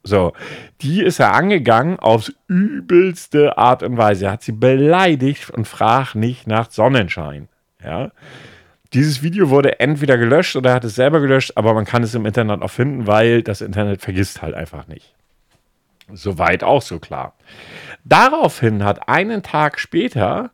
[0.07, 0.35] So,
[0.83, 4.27] die ist er angegangen aufs übelste Art und Weise.
[4.27, 7.49] Er hat sie beleidigt und fragt nicht nach Sonnenschein.
[7.83, 8.11] Ja.
[8.93, 12.15] Dieses Video wurde entweder gelöscht oder er hat es selber gelöscht, aber man kann es
[12.15, 15.15] im Internet auch finden, weil das Internet vergisst halt einfach nicht.
[16.13, 17.35] Soweit auch so klar.
[18.05, 20.51] Daraufhin hat einen Tag später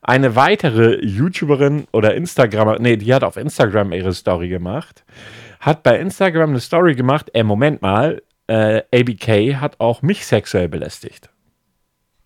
[0.00, 5.04] eine weitere YouTuberin oder Instagramer, nee, die hat auf Instagram ihre Story gemacht,
[5.60, 10.68] hat bei Instagram eine Story gemacht, äh, Moment mal, äh, ABK hat auch mich sexuell
[10.68, 11.30] belästigt.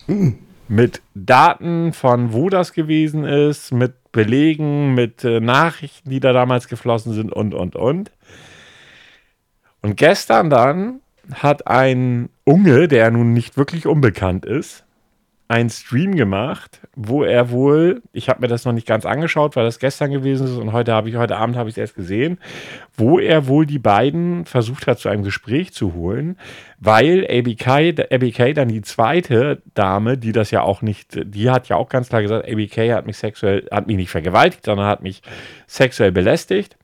[0.06, 6.32] Mhm mit Daten von wo das gewesen ist, mit Belegen, mit äh, Nachrichten, die da
[6.32, 8.12] damals geflossen sind und, und, und.
[9.80, 11.00] Und gestern dann
[11.32, 14.84] hat ein Unge, der nun nicht wirklich unbekannt ist,
[15.48, 19.64] einen Stream gemacht, wo er wohl, ich habe mir das noch nicht ganz angeschaut, weil
[19.64, 22.38] das gestern gewesen ist und heute habe ich heute Abend habe ich es erst gesehen,
[22.94, 26.38] wo er wohl die beiden versucht hat zu einem Gespräch zu holen,
[26.78, 31.76] weil ABK, ABK dann die zweite Dame, die das ja auch nicht, die hat ja
[31.76, 35.22] auch ganz klar gesagt, ABK hat mich sexuell, hat mich nicht vergewaltigt, sondern hat mich
[35.66, 36.76] sexuell belästigt.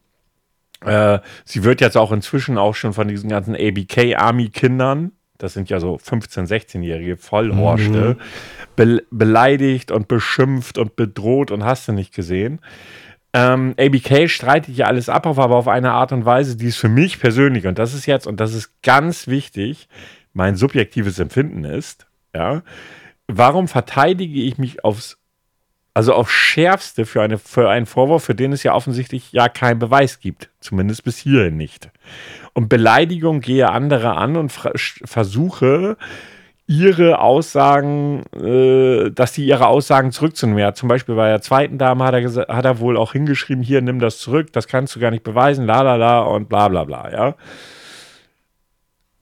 [0.81, 5.12] Äh, sie wird jetzt auch inzwischen auch schon von diesen ganzen ABK-Army-Kindern
[5.44, 8.20] das sind ja so 15-, 16-jährige Vollhorschte, mhm.
[8.76, 12.61] be beleidigt und beschimpft und bedroht und hast du nicht gesehen.
[13.35, 16.88] Ähm, ABK streitet ja alles ab, aber auf eine Art und Weise, die ist für
[16.88, 19.88] mich persönlich, und das ist jetzt, und das ist ganz wichtig,
[20.33, 22.62] mein subjektives Empfinden ist, ja,
[23.28, 25.18] warum verteidige ich mich aufs,
[25.92, 29.78] also aufs Schärfste für, eine, für einen Vorwurf, für den es ja offensichtlich ja keinen
[29.78, 31.90] Beweis gibt, zumindest bis hierhin nicht
[32.54, 35.96] und Beleidigung gehe andere an und versuche,
[36.66, 40.60] ihre Aussagen, äh, dass sie ihre Aussagen zurückzunehmen.
[40.60, 43.82] Ja, zum Beispiel bei der zweiten Dame hat er, hat er wohl auch hingeschrieben, hier,
[43.82, 46.84] nimm das zurück, das kannst du gar nicht beweisen, la la la und bla bla
[46.84, 47.34] bla, ja.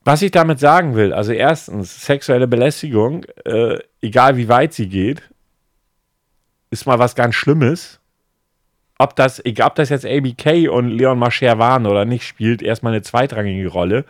[0.05, 5.21] Was ich damit sagen will, also erstens, sexuelle Belästigung, äh, egal wie weit sie geht,
[6.71, 7.99] ist mal was ganz Schlimmes
[9.03, 12.93] ob das, egal ob das jetzt ABK und Leon Mascher waren oder nicht, spielt erstmal
[12.93, 14.05] eine zweitrangige Rolle.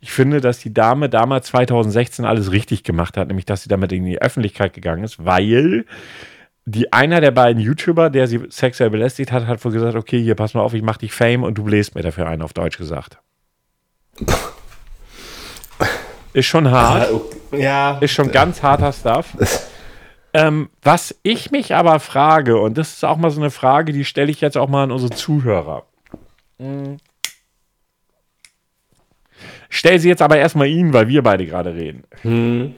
[0.00, 3.92] Ich finde, dass die Dame damals 2016 alles richtig gemacht hat, nämlich dass sie damit
[3.92, 5.84] in die Öffentlichkeit gegangen ist, weil
[6.64, 10.34] die einer der beiden YouTuber, der sie sexuell belästigt hat, hat wohl gesagt, okay, hier
[10.34, 12.78] pass mal auf, ich mach dich Fame und du bläst mir dafür ein, auf Deutsch
[12.78, 13.18] gesagt.
[16.32, 17.08] Ist schon hart.
[17.52, 17.98] Ja.
[18.00, 19.26] Ist schon ganz harter Stuff.
[20.36, 24.04] Ähm, was ich mich aber frage, und das ist auch mal so eine Frage, die
[24.04, 25.86] stelle ich jetzt auch mal an unsere Zuhörer.
[26.58, 26.98] Hm.
[29.70, 32.04] Stell sie jetzt aber erstmal Ihnen, weil wir beide gerade reden.
[32.20, 32.74] Hm.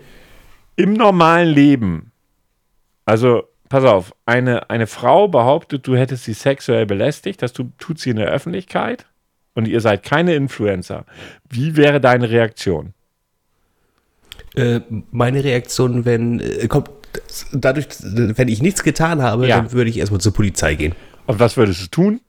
[0.76, 2.12] Im normalen Leben,
[3.04, 7.98] also pass auf, eine, eine Frau behauptet, du hättest sie sexuell belästigt, das tut, tut
[7.98, 9.04] sie in der Öffentlichkeit
[9.54, 11.06] und ihr seid keine Influencer.
[11.50, 12.94] Wie wäre deine Reaktion?
[14.54, 16.90] Äh, meine Reaktion, wenn äh, kommt
[17.52, 19.56] dadurch, wenn ich nichts getan habe, ja.
[19.56, 20.94] dann würde ich erstmal zur Polizei gehen.
[21.26, 22.20] Und was würdest du tun?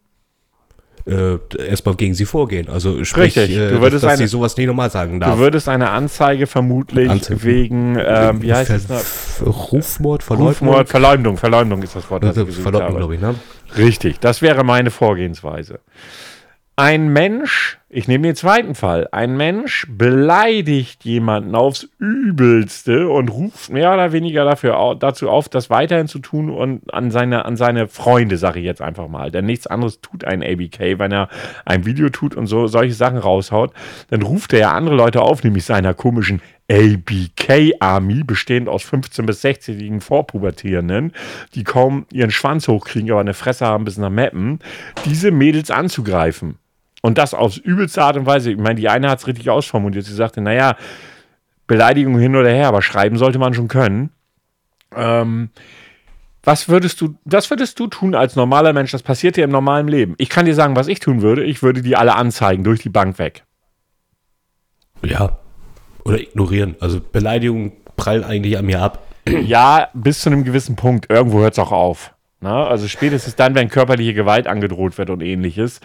[1.06, 2.70] Äh, erstmal gegen sie vorgehen.
[2.70, 3.58] Also sprich, Richtig.
[3.58, 5.34] Äh, du würdest dass, eine, sie sowas nicht normal sagen darf.
[5.34, 7.44] Du würdest eine Anzeige vermutlich Anzeige.
[7.44, 9.42] wegen, ähm, wie heißt es?
[9.44, 10.50] Rufmord, Verleumdung.
[10.50, 12.24] Rufmord, Verleumdung, Verleumdung ist das Wort.
[12.24, 13.36] Das also, Verleumdung, glaube ich, ne?
[13.78, 15.80] Richtig, das wäre meine Vorgehensweise.
[16.82, 23.70] Ein Mensch, ich nehme den zweiten Fall, ein Mensch beleidigt jemanden aufs Übelste und ruft
[23.70, 27.90] mehr oder weniger dafür, dazu auf, das weiterhin zu tun und an seine, an seine
[27.90, 29.30] Freunde, sage ich jetzt einfach mal.
[29.30, 31.28] Denn nichts anderes tut ein ABK, wenn er
[31.66, 33.74] ein Video tut und so solche Sachen raushaut,
[34.10, 39.26] dann ruft er ja andere Leute auf, nämlich seiner komischen ABK Army, bestehend aus 15
[39.26, 41.12] bis 60-jährigen Vorpubertierenden,
[41.56, 44.60] die kaum ihren Schwanz hochkriegen, aber eine Fresse haben bis nach Mappen,
[45.04, 46.58] diese Mädels anzugreifen.
[47.02, 48.52] Und das auf übelste Art und Weise.
[48.52, 50.06] Ich meine, die eine hat es richtig ausformuliert.
[50.06, 50.76] Sie sagte, naja,
[51.68, 54.10] Beleidigung hin oder her, aber schreiben sollte man schon können.
[54.96, 55.50] Ähm,
[56.44, 58.92] was würdest du, was würdest du tun als normaler Mensch?
[58.92, 60.16] Das passiert dir im normalen Leben.
[60.18, 61.44] Ich kann dir sagen, was ich tun würde.
[61.44, 63.44] Ich würde die alle anzeigen, durch die Bank weg.
[65.04, 65.40] Ja.
[66.06, 66.76] Oder ignorieren.
[66.80, 69.06] Also Beleidigungen prallen eigentlich an mir ab.
[69.28, 71.10] Ja, bis zu einem gewissen Punkt.
[71.10, 72.16] Irgendwo hört es auch auf.
[72.42, 75.82] Na, also spätestens dann, wenn körperliche Gewalt angedroht wird und ähnliches.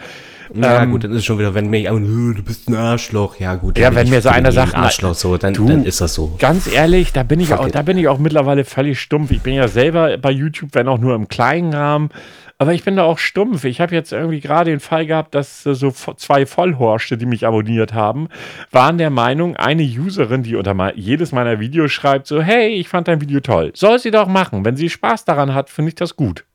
[0.53, 3.37] Ja, ähm, gut, dann ist es schon wieder, wenn mir einfach, du bist ein Arschloch,
[3.39, 3.77] ja gut.
[3.77, 6.35] Ja, wenn mir so einer sagt, Arschloch, so, dann, du, dann ist das so.
[6.39, 9.31] Ganz ehrlich, da bin ich auch, da bin ich auch mittlerweile völlig stumpf.
[9.31, 12.09] Ich bin ja selber bei YouTube, wenn auch nur im kleinen Rahmen.
[12.57, 13.65] Aber ich bin da auch stumpf.
[13.65, 17.45] Ich habe jetzt irgendwie gerade den Fall gehabt, dass äh, so zwei Vollhorste, die mich
[17.45, 18.29] abonniert haben,
[18.71, 23.09] waren der Meinung, eine Userin, die unter jedes meiner Videos schreibt, so, hey, ich fand
[23.09, 23.71] dein Video toll.
[23.75, 24.63] Soll sie doch machen.
[24.63, 26.45] Wenn sie Spaß daran hat, finde ich das gut.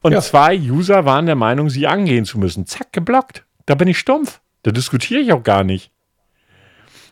[0.00, 0.20] Und ja.
[0.20, 2.66] zwei User waren der Meinung, sie angehen zu müssen.
[2.66, 3.44] Zack, geblockt.
[3.66, 4.40] Da bin ich stumpf.
[4.62, 5.90] Da diskutiere ich auch gar nicht.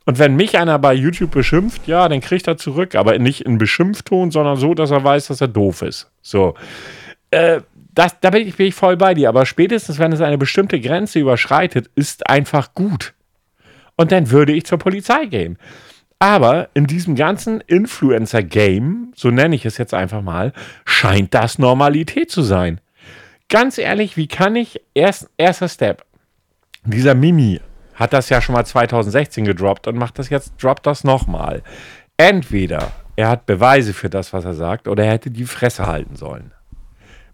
[0.05, 3.59] Und wenn mich einer bei YouTube beschimpft, ja, dann kriegt er zurück, aber nicht in
[3.59, 6.11] Beschimpfton, sondern so, dass er weiß, dass er doof ist.
[6.23, 6.55] So
[7.33, 7.63] äh,
[7.95, 9.29] das, da bin ich, bin ich voll bei dir.
[9.29, 13.15] Aber spätestens, wenn es eine bestimmte Grenze überschreitet, ist einfach gut.
[13.97, 15.59] Und dann würde ich zur Polizei gehen.
[16.19, 20.53] Aber in diesem ganzen Influencer-Game, so nenne ich es jetzt einfach mal,
[20.85, 22.81] scheint das Normalität zu sein.
[23.49, 26.05] Ganz ehrlich, wie kann ich, erst, erster Step,
[26.85, 27.61] dieser Mimi
[27.95, 31.63] hat das ja schon mal 2016 gedroppt und macht das jetzt, droppt das nochmal.
[32.17, 36.17] Entweder er hat Beweise für das, was er sagt, oder er hätte die Fresse halten
[36.17, 36.53] sollen.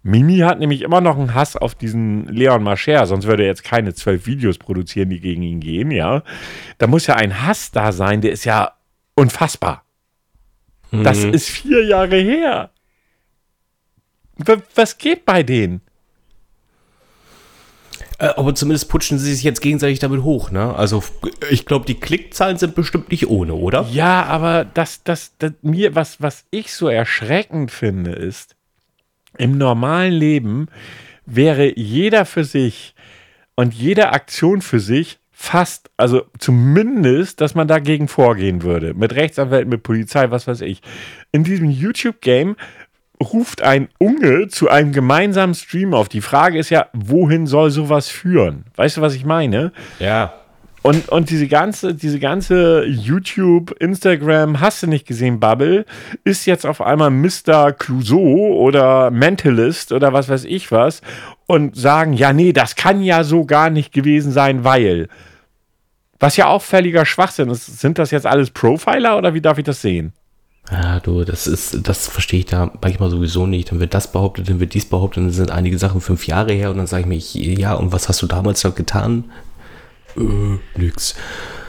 [0.03, 3.65] Mimi hat nämlich immer noch einen Hass auf diesen Leon Mascher, sonst würde er jetzt
[3.65, 6.23] keine zwölf Videos produzieren, die gegen ihn gehen, ja.
[6.79, 8.73] Da muss ja ein Hass da sein, der ist ja
[9.15, 9.85] unfassbar.
[10.91, 11.05] Mhm.
[11.05, 12.71] Das ist vier Jahre her.
[14.75, 15.81] Was geht bei denen?
[18.19, 20.75] Äh, aber zumindest putschen sie sich jetzt gegenseitig damit hoch, ne?
[20.75, 21.03] Also
[21.51, 23.87] ich glaube, die Klickzahlen sind bestimmt nicht ohne, oder?
[23.93, 28.57] Ja, aber das, das, das mir, was, was ich so erschreckend finde, ist,
[29.39, 30.67] im normalen Leben
[31.27, 32.95] wäre jeder für sich
[33.55, 38.95] und jede Aktion für sich fast, also zumindest, dass man dagegen vorgehen würde.
[38.95, 40.81] Mit Rechtsanwälten, mit Polizei, was weiß ich.
[41.31, 42.57] In diesem YouTube-Game
[43.23, 46.09] ruft ein Unge zu einem gemeinsamen Stream auf.
[46.09, 48.65] Die Frage ist ja, wohin soll sowas führen?
[48.77, 49.73] Weißt du, was ich meine?
[49.99, 50.35] Ja.
[50.83, 55.85] Und, und diese ganze, diese ganze YouTube, Instagram, hast du nicht gesehen, Bubble,
[56.25, 57.73] ist jetzt auf einmal Mr.
[57.73, 61.03] Clouseau oder Mentalist oder was weiß ich was
[61.47, 65.09] und sagen, ja, nee, das kann ja so gar nicht gewesen sein, weil.
[66.21, 67.79] Was ja auch völliger Schwachsinn ist.
[67.79, 70.13] Sind das jetzt alles Profiler oder wie darf ich das sehen?
[70.71, 73.71] Ja, du, das ist, das verstehe ich da manchmal sowieso nicht.
[73.71, 76.71] Dann wird das behauptet, dann wird dies behauptet, dann sind einige Sachen fünf Jahre her
[76.71, 79.25] und dann sage ich mir, ja, und was hast du damals noch getan?
[80.17, 81.15] Äh, nix.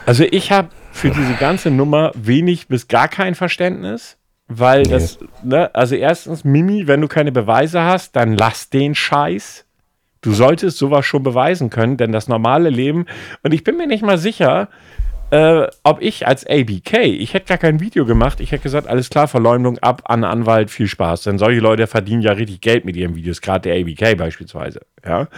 [0.06, 4.16] Also ich habe für diese ganze Nummer wenig bis gar kein Verständnis,
[4.48, 4.90] weil nee.
[4.90, 9.64] das, ne, also erstens, Mimi, wenn du keine Beweise hast, dann lass den Scheiß.
[10.22, 13.06] Du solltest sowas schon beweisen können, denn das normale Leben,
[13.42, 14.68] und ich bin mir nicht mal sicher,
[15.30, 19.10] äh, ob ich als ABK, ich hätte gar kein Video gemacht, ich hätte gesagt, alles
[19.10, 21.22] klar, Verleumdung ab an Anwalt, viel Spaß.
[21.22, 24.80] Denn solche Leute verdienen ja richtig Geld mit ihren Videos, gerade der ABK beispielsweise.
[25.06, 25.28] Ja?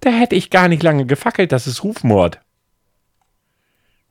[0.00, 2.40] Da hätte ich gar nicht lange gefackelt, das ist Rufmord.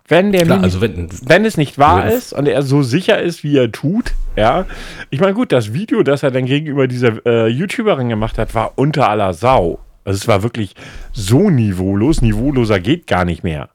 [0.09, 3.21] Wenn der Klar, also wenn, wenn es nicht wahr wenn ist und er so sicher
[3.21, 4.65] ist, wie er tut, ja.
[5.11, 8.73] Ich meine, gut, das Video, das er dann gegenüber dieser äh, YouTuberin gemacht hat, war
[8.75, 9.79] unter aller Sau.
[10.03, 10.73] Also es war wirklich
[11.11, 13.69] so niveaulos, niveauloser geht gar nicht mehr.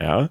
[0.00, 0.30] Ja.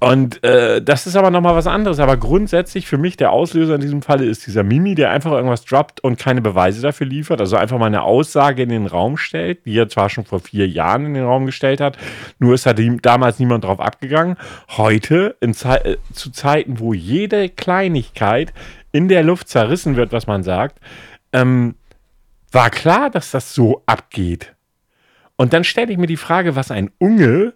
[0.00, 1.98] Und äh, das ist aber nochmal was anderes.
[1.98, 5.66] Aber grundsätzlich für mich der Auslöser in diesem Falle ist dieser Mimi, der einfach irgendwas
[5.66, 7.38] droppt und keine Beweise dafür liefert.
[7.38, 10.66] Also einfach mal eine Aussage in den Raum stellt, die er zwar schon vor vier
[10.66, 11.98] Jahren in den Raum gestellt hat,
[12.38, 14.36] nur ist da damals niemand drauf abgegangen.
[14.70, 18.54] Heute, Ze äh, zu Zeiten, wo jede Kleinigkeit
[18.92, 20.80] in der Luft zerrissen wird, was man sagt,
[21.34, 21.74] ähm,
[22.52, 24.54] war klar, dass das so abgeht.
[25.36, 27.52] Und dann stelle ich mir die Frage, was ein Unge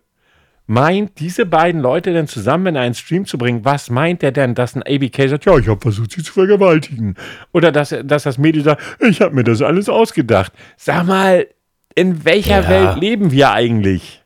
[0.67, 4.55] meint, diese beiden Leute denn zusammen in einen Stream zu bringen, was meint er denn,
[4.55, 7.17] dass ein ABK sagt, ja, ich habe versucht, sie zu vergewaltigen?
[7.53, 10.53] Oder dass, dass das Mädel sagt, ich habe mir das alles ausgedacht.
[10.77, 11.47] Sag mal,
[11.95, 12.69] in welcher ja.
[12.69, 14.24] Welt leben wir eigentlich?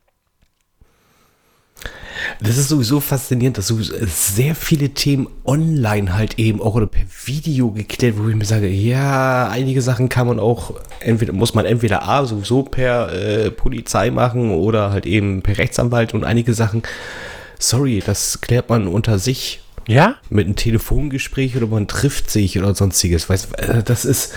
[2.40, 7.04] Das ist sowieso faszinierend, dass so sehr viele Themen online halt eben auch oder per
[7.24, 11.64] Video geklärt, wo ich mir sage, ja, einige Sachen kann man auch, entweder muss man
[11.64, 16.82] entweder A sowieso per äh, Polizei machen oder halt eben per Rechtsanwalt und einige Sachen
[17.58, 19.60] sorry, das klärt man unter sich.
[19.86, 20.16] Ja?
[20.28, 23.28] Mit einem Telefongespräch oder man trifft sich oder sonstiges.
[23.28, 24.34] Weißt, äh, das ist.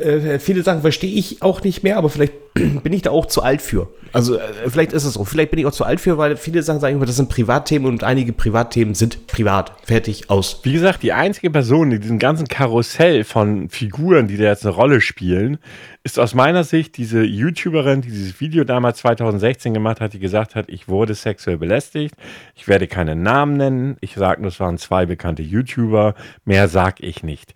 [0.00, 3.42] Äh, viele Sachen verstehe ich auch nicht mehr, aber vielleicht bin ich da auch zu
[3.42, 3.88] alt für.
[4.12, 5.24] Also äh, vielleicht ist es so.
[5.24, 7.88] Vielleicht bin ich auch zu alt für, weil viele Sachen sagen immer, das sind Privatthemen
[7.88, 9.72] und einige Privatthemen sind privat.
[9.84, 10.60] Fertig, aus.
[10.64, 14.74] Wie gesagt, die einzige Person in diesem ganzen Karussell von Figuren, die da jetzt eine
[14.74, 15.58] Rolle spielen,
[16.02, 20.54] ist aus meiner Sicht diese YouTuberin, die dieses Video damals 2016 gemacht hat, die gesagt
[20.54, 22.14] hat, ich wurde sexuell belästigt.
[22.56, 23.96] Ich werde keinen Namen nennen.
[24.00, 26.14] Ich sage nur, es waren zwei bekannte YouTuber.
[26.44, 27.54] Mehr sag ich nicht.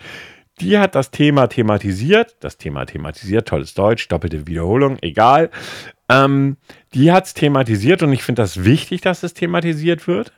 [0.61, 2.37] Die hat das Thema thematisiert.
[2.40, 5.51] Das Thema thematisiert, tolles Deutsch, doppelte Wiederholung, egal.
[6.09, 6.57] Ähm,
[6.93, 10.33] die hat es thematisiert und ich finde das wichtig, dass es thematisiert wird.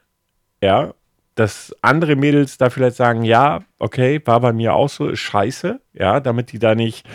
[0.63, 0.95] Ja,
[1.35, 5.81] dass andere Mädels da vielleicht sagen, ja, okay, war bei mir auch so, ist scheiße,
[5.93, 7.07] ja, damit die da nicht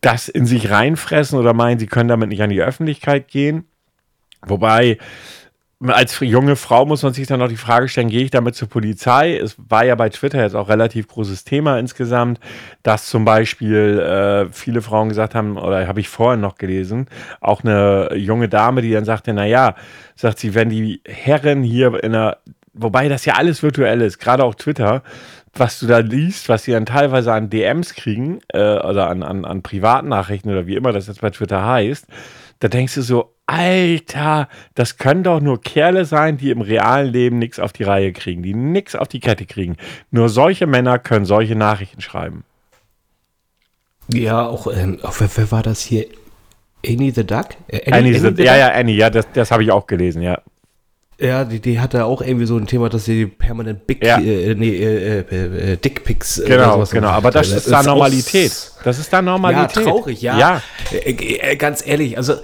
[0.00, 3.66] das in sich reinfressen oder meinen, sie können damit nicht an die Öffentlichkeit gehen.
[4.44, 4.98] Wobei,
[5.84, 8.68] als junge Frau muss man sich dann noch die Frage stellen, gehe ich damit zur
[8.68, 9.36] Polizei?
[9.36, 12.40] Es war ja bei Twitter jetzt auch relativ großes Thema insgesamt,
[12.82, 17.08] dass zum Beispiel äh, viele Frauen gesagt haben, oder habe ich vorhin noch gelesen,
[17.40, 19.74] auch eine junge Dame, die dann sagte, naja,
[20.14, 22.38] sagt sie, wenn die Herren hier in einer,
[22.72, 25.02] wobei das ja alles virtuell ist, gerade auch Twitter,
[25.52, 29.44] was du da liest, was sie dann teilweise an DMs kriegen, äh, oder an, an,
[29.44, 32.06] an Privatnachrichten oder wie immer das jetzt bei Twitter heißt,
[32.58, 37.38] da denkst du so, Alter, das können doch nur Kerle sein, die im realen Leben
[37.38, 39.76] nichts auf die Reihe kriegen, die nichts auf die Kette kriegen.
[40.10, 42.44] Nur solche Männer können solche Nachrichten schreiben.
[44.12, 46.06] Ja, auch, ähm, auch wer, wer, war das hier?
[46.84, 47.48] Annie the Duck?
[47.68, 50.22] Äh, Annie, Annie, Annie the, ja, ja, Annie, ja, das, das habe ich auch gelesen,
[50.22, 50.40] ja.
[51.18, 54.18] Ja, die, die hatte auch irgendwie so ein Thema, dass sie permanent Big, ja.
[54.18, 56.42] äh, nee, äh, äh, äh Dickpics.
[56.46, 57.08] Genau, genau.
[57.08, 58.52] Aber das, ist da Normalität.
[58.84, 59.76] Das ist da Normalität.
[59.76, 60.38] Ja, traurig, ja.
[60.38, 60.62] ja.
[60.92, 62.34] Äh, äh, ganz ehrlich, also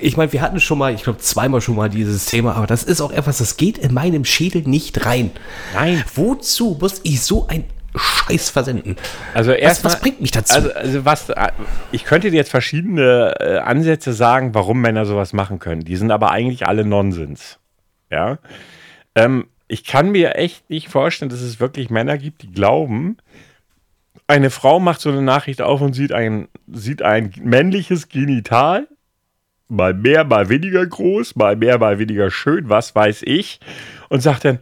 [0.00, 2.84] ich meine, wir hatten schon mal, ich glaube zweimal schon mal dieses Thema, aber das
[2.84, 5.32] ist auch etwas, das geht in meinem Schädel nicht rein.
[5.74, 6.04] Nein.
[6.14, 7.64] Wozu muss ich so ein
[7.96, 8.94] Scheiß versenden.
[9.34, 10.54] Also erst was, was bringt mich dazu?
[10.54, 11.32] Also, also, was,
[11.90, 15.82] ich könnte dir jetzt verschiedene äh, Ansätze sagen, warum Männer sowas machen können.
[15.82, 17.57] Die sind aber eigentlich alle Nonsens.
[18.10, 18.38] Ja.
[19.14, 23.18] Ähm, ich kann mir echt nicht vorstellen, dass es wirklich Männer gibt, die glauben,
[24.26, 28.86] eine Frau macht so eine Nachricht auf und sieht ein, sieht ein männliches Genital,
[29.68, 33.60] mal mehr, mal weniger groß, mal mehr, mal weniger schön, was weiß ich,
[34.08, 34.58] und sagt dann,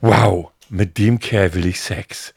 [0.00, 2.34] wow, mit dem Kerl will ich Sex.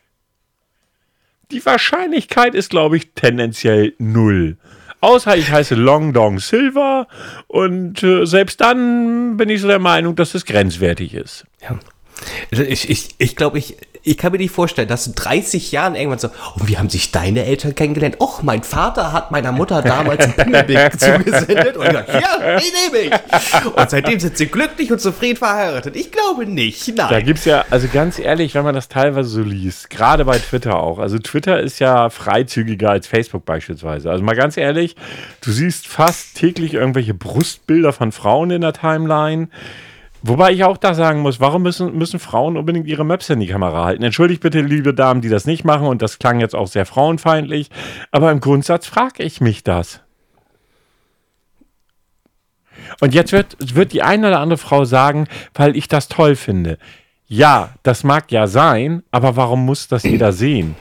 [1.52, 4.58] Die Wahrscheinlichkeit ist, glaube ich, tendenziell null.
[5.02, 7.08] Außer ich heiße Long Dong Silver
[7.48, 11.46] und äh, selbst dann bin ich so der Meinung, dass es grenzwertig ist.
[11.62, 11.80] Ja.
[12.52, 16.20] Ich, ich, ich glaube, ich, ich kann mir nicht vorstellen, dass in 30 Jahren irgendwann
[16.20, 18.20] so, und wie haben sich deine Eltern kennengelernt?
[18.20, 23.04] Och, mein Vater hat meiner Mutter damals ein Pimmelbild zugesendet und gesagt, ja, ich nehme
[23.06, 23.66] ich.
[23.76, 25.96] Und seitdem sind sie glücklich und zufrieden verheiratet.
[25.96, 27.08] Ich glaube nicht, nein.
[27.10, 30.40] Da gibt es ja, also ganz ehrlich, wenn man das teilweise so liest, gerade bei
[30.40, 34.10] Twitter auch, also Twitter ist ja freizügiger als Facebook beispielsweise.
[34.10, 34.96] Also mal ganz ehrlich,
[35.42, 39.50] du siehst fast täglich irgendwelche Brustbilder von Frauen in der Timeline.
[40.24, 43.48] Wobei ich auch da sagen muss, warum müssen, müssen Frauen unbedingt ihre Möpse in die
[43.48, 44.04] Kamera halten?
[44.04, 47.70] Entschuldigt bitte, liebe Damen, die das nicht machen, und das klang jetzt auch sehr frauenfeindlich,
[48.12, 50.02] aber im Grundsatz frage ich mich das.
[53.00, 56.78] Und jetzt wird, wird die eine oder andere Frau sagen, weil ich das toll finde.
[57.28, 60.76] Ja, das mag ja sein, aber warum muss das jeder sehen?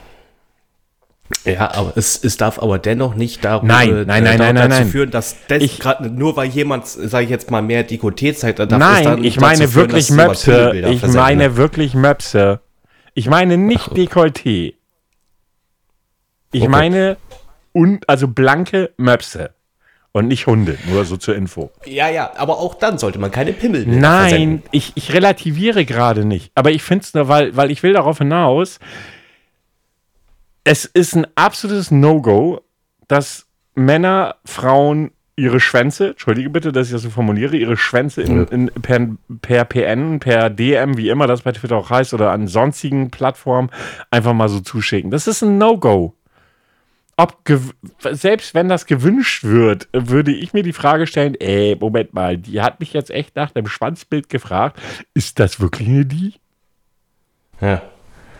[1.45, 4.69] Ja, aber es, es darf aber dennoch nicht darum, nein, äh, nein, nein, nein, dazu
[4.69, 8.33] nein, führen, dass das ich, grad, nur weil jemand, sage ich jetzt mal, mehr Dekoté
[8.35, 10.73] zeigt, darf Nein, dann ich meine führen, wirklich Möpse.
[10.89, 11.57] Ich meine ne?
[11.57, 12.59] wirklich Möpse.
[13.13, 14.75] Ich meine nicht Ach, Dekolleté.
[16.53, 16.69] Ich okay.
[16.69, 17.17] meine
[17.73, 19.51] un, also blanke Möpse.
[20.13, 21.71] Und nicht Hunde, nur so zur Info.
[21.85, 26.51] Ja, ja, aber auch dann sollte man keine Pimmel Nein, ich, ich relativiere gerade nicht.
[26.53, 28.79] Aber ich finde es nur, weil, weil ich will darauf hinaus,
[30.63, 32.61] es ist ein absolutes No-Go,
[33.07, 38.45] dass Männer, Frauen ihre Schwänze, entschuldige bitte, dass ich das so formuliere, ihre Schwänze in,
[38.47, 39.07] in, per,
[39.41, 43.69] per PN, per DM, wie immer das bei Twitter auch heißt, oder an sonstigen Plattformen
[44.11, 45.09] einfach mal so zuschicken.
[45.09, 46.13] Das ist ein No-Go.
[47.17, 47.37] Ob
[48.11, 52.61] selbst wenn das gewünscht wird, würde ich mir die Frage stellen, ey, Moment mal, die
[52.61, 54.79] hat mich jetzt echt nach dem Schwanzbild gefragt,
[55.13, 56.35] ist das wirklich eine die?
[57.61, 57.81] Ja.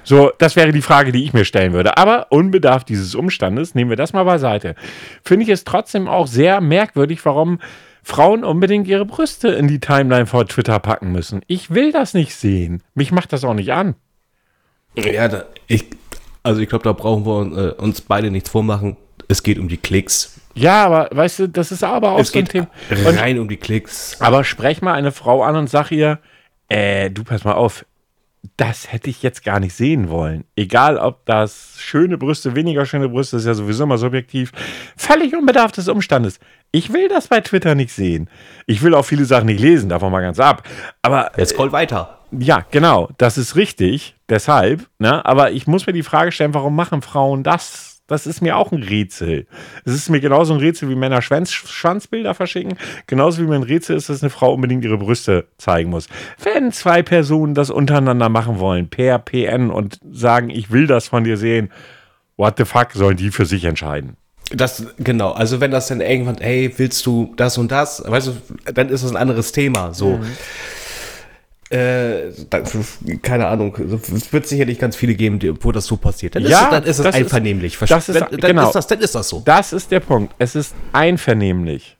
[0.03, 1.97] So, das wäre die Frage, die ich mir stellen würde.
[1.97, 4.75] Aber unbedarft dieses Umstandes, nehmen wir das mal beiseite.
[5.23, 7.59] Finde ich es trotzdem auch sehr merkwürdig, warum
[8.03, 11.41] Frauen unbedingt ihre Brüste in die Timeline vor Twitter packen müssen.
[11.47, 12.81] Ich will das nicht sehen.
[12.95, 13.95] Mich macht das auch nicht an.
[14.95, 15.85] Ja, da, ich,
[16.43, 18.97] also ich glaube, da brauchen wir äh, uns beide nichts vormachen.
[19.27, 20.41] Es geht um die Klicks.
[20.55, 22.67] Ja, aber weißt du, das ist aber auch es so ein Thema.
[22.89, 24.19] Rein um die Klicks.
[24.19, 26.19] Aber sprech mal eine Frau an und sag ihr,
[26.67, 27.85] äh, du pass mal auf,
[28.57, 30.45] das hätte ich jetzt gar nicht sehen wollen.
[30.55, 34.51] Egal, ob das schöne Brüste, weniger schöne Brüste, ist ja sowieso immer subjektiv.
[34.97, 36.39] Völlig unbedarf des Umstandes.
[36.71, 38.29] Ich will das bei Twitter nicht sehen.
[38.65, 40.67] Ich will auch viele Sachen nicht lesen, davon mal ganz ab.
[41.01, 41.31] Aber.
[41.37, 42.19] Jetzt scroll weiter.
[42.31, 43.09] Ja, genau.
[43.17, 44.15] Das ist richtig.
[44.29, 45.25] Deshalb, ne?
[45.25, 47.90] Aber ich muss mir die Frage stellen, warum machen Frauen das?
[48.11, 49.47] Das ist mir auch ein Rätsel.
[49.85, 52.77] Es ist mir genauso ein Rätsel, wie Männer Schwanz, Schwanzbilder verschicken.
[53.07, 56.07] Genauso wie mir ein Rätsel ist, dass eine Frau unbedingt ihre Brüste zeigen muss.
[56.43, 61.23] Wenn zwei Personen das untereinander machen wollen, per PN und sagen, ich will das von
[61.23, 61.71] dir sehen,
[62.35, 64.17] what the fuck, sollen die für sich entscheiden.
[64.53, 68.71] Das, genau, also wenn das dann irgendwann, hey, willst du das und das, weißt du,
[68.73, 70.17] dann ist das ein anderes Thema, so.
[70.17, 70.25] Mhm.
[71.71, 72.33] Äh,
[73.21, 76.35] keine Ahnung, es wird sicherlich ganz viele geben, wo das so passiert.
[76.35, 77.81] Dann ja, ist, dann ist es einvernehmlich.
[77.81, 78.67] Ist, das ist, dann, dann, genau.
[78.67, 79.41] ist das, dann ist das so.
[79.45, 80.35] Das ist der Punkt.
[80.37, 81.97] Es ist einvernehmlich.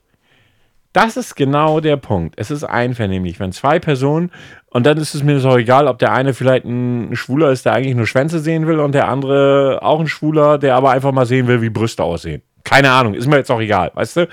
[0.92, 2.34] Das ist genau der Punkt.
[2.36, 3.40] Es ist einvernehmlich.
[3.40, 4.30] Wenn zwei Personen,
[4.66, 7.72] und dann ist es mir so egal, ob der eine vielleicht ein Schwuler ist, der
[7.72, 11.24] eigentlich nur Schwänze sehen will, und der andere auch ein Schwuler, der aber einfach mal
[11.24, 12.42] sehen will, wie Brüste aussehen.
[12.64, 14.28] Keine Ahnung, ist mir jetzt auch egal, weißt du?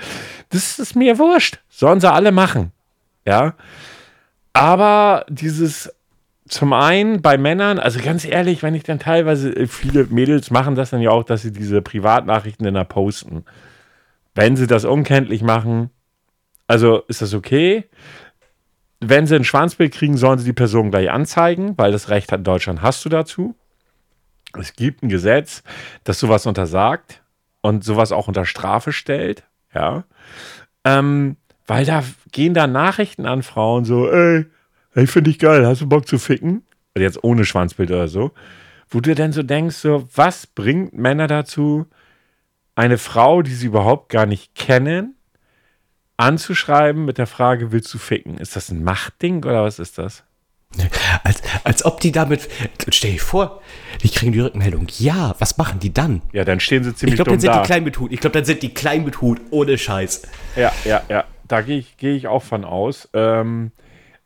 [0.50, 1.60] Das ist mir wurscht.
[1.70, 2.72] Sollen sie alle machen.
[3.26, 3.54] Ja.
[4.52, 5.92] Aber dieses
[6.50, 10.74] zum einen bei Männern, also ganz ehrlich, wenn ich dann teilweise, äh, viele Mädels machen
[10.74, 13.44] das dann ja auch, dass sie diese Privatnachrichten dann da posten.
[14.34, 15.90] Wenn sie das unkenntlich machen,
[16.66, 17.88] also ist das okay.
[19.00, 22.44] Wenn sie ein Schwanzbild kriegen, sollen sie die Person gleich anzeigen, weil das Recht in
[22.44, 23.54] Deutschland hast du dazu.
[24.58, 25.62] Es gibt ein Gesetz,
[26.04, 27.22] das sowas untersagt
[27.60, 29.44] und sowas auch unter Strafe stellt.
[29.72, 30.04] Ja.
[30.84, 31.36] Ähm,
[31.70, 32.02] weil da
[32.32, 34.46] gehen da Nachrichten an Frauen so, ey,
[34.96, 36.64] ich finde dich geil, hast du Bock zu ficken?
[36.94, 38.32] Also jetzt ohne Schwanzbild oder so.
[38.88, 41.86] Wo du denn so denkst, so, was bringt Männer dazu,
[42.74, 45.14] eine Frau, die sie überhaupt gar nicht kennen,
[46.16, 48.36] anzuschreiben mit der Frage, willst du ficken?
[48.38, 50.24] Ist das ein Machtding oder was ist das?
[51.22, 52.48] Als, als ob die damit,
[52.88, 53.62] stell dir vor,
[54.02, 54.88] die kriegen die Rückmeldung.
[54.98, 56.22] Ja, was machen die dann?
[56.32, 58.10] Ja, dann stehen sie ziemlich Ich glaube, dann sind die klein mit Hut.
[58.10, 60.22] Ich glaube, dann sind die klein mit Hut, ohne Scheiß.
[60.56, 63.08] Ja, ja, ja da gehe ich, geh ich auch von aus.
[63.12, 63.72] Ähm,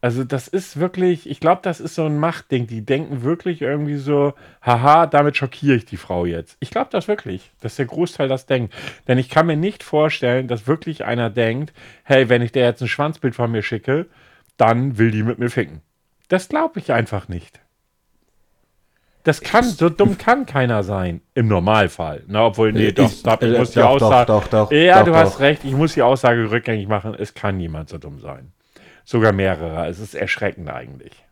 [0.04, 2.66] also das ist wirklich, ich glaube, das ist so ein Machtding.
[2.66, 6.58] Die denken wirklich irgendwie so, haha, damit schockiere ich die Frau jetzt.
[6.60, 8.74] Ich glaube das wirklich, dass der Großteil das denkt.
[9.08, 11.72] Denn ich kann mir nicht vorstellen, dass wirklich einer denkt,
[12.02, 14.04] hey, wenn ich der jetzt ein Schwanzbild von mir schicke,
[14.58, 15.80] dann will die mit mir ficken.
[16.28, 17.63] Das glaube ich einfach nicht.
[19.24, 21.22] Das kann, so dumm kann keiner sein.
[21.34, 22.24] Im Normalfall.
[22.26, 24.26] Na, obwohl, nee, doch, ich, stopp, ich äh, muss die doch, Aussage.
[24.26, 27.14] Doch, doch, doch, ja, du hast recht, ich muss die Aussage rückgängig machen.
[27.14, 28.52] Es kann niemand so dumm sein.
[29.04, 29.86] Sogar mehrere.
[29.88, 31.24] Es ist erschreckend eigentlich.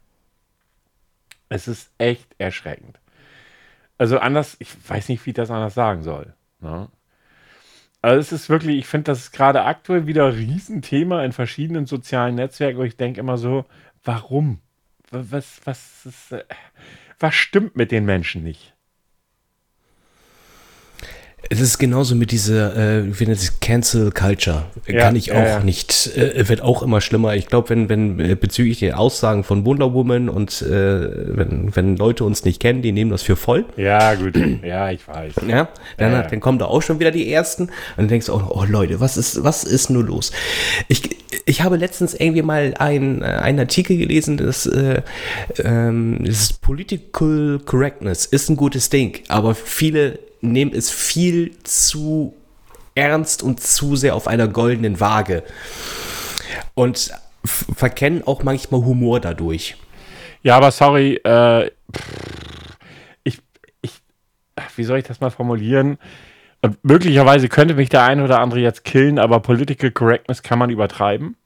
[1.51, 2.99] Es ist echt erschreckend.
[3.99, 6.35] Also anders, ich weiß nicht, wie ich das anders sagen soll.
[6.61, 6.89] Ne?
[8.01, 11.87] Also es ist wirklich, ich finde, das ist gerade aktuell wieder ein Riesenthema in verschiedenen
[11.87, 13.67] sozialen Netzwerken, wo ich denke immer so,
[14.03, 14.61] warum?
[15.11, 16.45] Was, was ist, äh,
[17.23, 18.72] was stimmt mit den Menschen nicht?
[21.51, 24.65] Es ist genauso mit dieser, äh, wie nennt es Cancel Culture.
[24.87, 25.61] Ja, Kann ich auch ja, ja.
[25.61, 27.35] nicht, äh, wird auch immer schlimmer.
[27.35, 31.97] Ich glaube, wenn, wenn äh, bezüglich den Aussagen von Wonder Woman und äh, wenn, wenn
[31.97, 33.65] Leute uns nicht kennen, die nehmen das für voll.
[33.77, 34.39] Ja, gut.
[34.63, 35.35] Ja, ich weiß.
[35.49, 38.51] Ja, dann, dann kommen da auch schon wieder die ersten und dann denkst du auch,
[38.51, 40.31] oh Leute, was ist, was ist nur los?
[40.89, 41.03] Ich,
[41.45, 45.03] ich habe letztens irgendwie mal ein, äh, einen Artikel gelesen, das, äh,
[45.63, 52.35] ähm, das Political Correctness ist ein gutes Ding, aber viele nehmen es viel zu
[52.95, 55.43] ernst und zu sehr auf einer goldenen Waage.
[56.75, 57.13] Und
[57.45, 59.77] verkennen auch manchmal Humor dadurch.
[60.43, 61.71] Ja, aber sorry, äh,
[63.25, 63.41] ich,
[63.81, 63.93] ich,
[64.77, 65.99] wie soll ich das mal formulieren?
[66.61, 70.71] Und möglicherweise könnte mich der eine oder andere jetzt killen, aber Political Correctness kann man
[70.71, 71.37] übertreiben.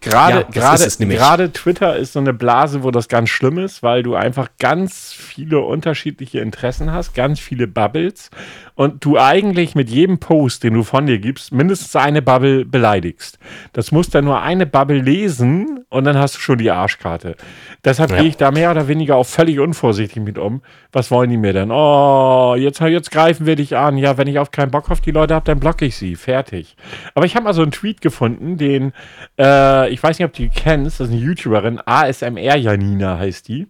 [0.00, 4.02] Gerade, ja, gerade, gerade Twitter ist so eine Blase, wo das ganz schlimm ist, weil
[4.02, 8.30] du einfach ganz viele unterschiedliche Interessen hast, ganz viele Bubbles
[8.74, 13.38] und du eigentlich mit jedem Post, den du von dir gibst, mindestens eine Bubble beleidigst.
[13.72, 17.36] Das muss dann nur eine Bubble lesen und dann hast du schon die Arschkarte.
[17.84, 18.18] Deshalb ja.
[18.18, 20.62] gehe ich da mehr oder weniger auch völlig unvorsichtig mit um.
[20.92, 21.70] Was wollen die mir denn?
[21.70, 23.96] Oh, jetzt, jetzt greifen wir dich an.
[23.96, 26.16] Ja, wenn ich auf keinen Bock auf die Leute habe, dann blocke ich sie.
[26.16, 26.76] Fertig.
[27.14, 28.92] Aber ich habe mal so einen Tweet gefunden, den,
[29.38, 33.48] äh, ich weiß nicht, ob du die kennst, das ist eine YouTuberin, ASMR Janina heißt
[33.48, 33.66] die.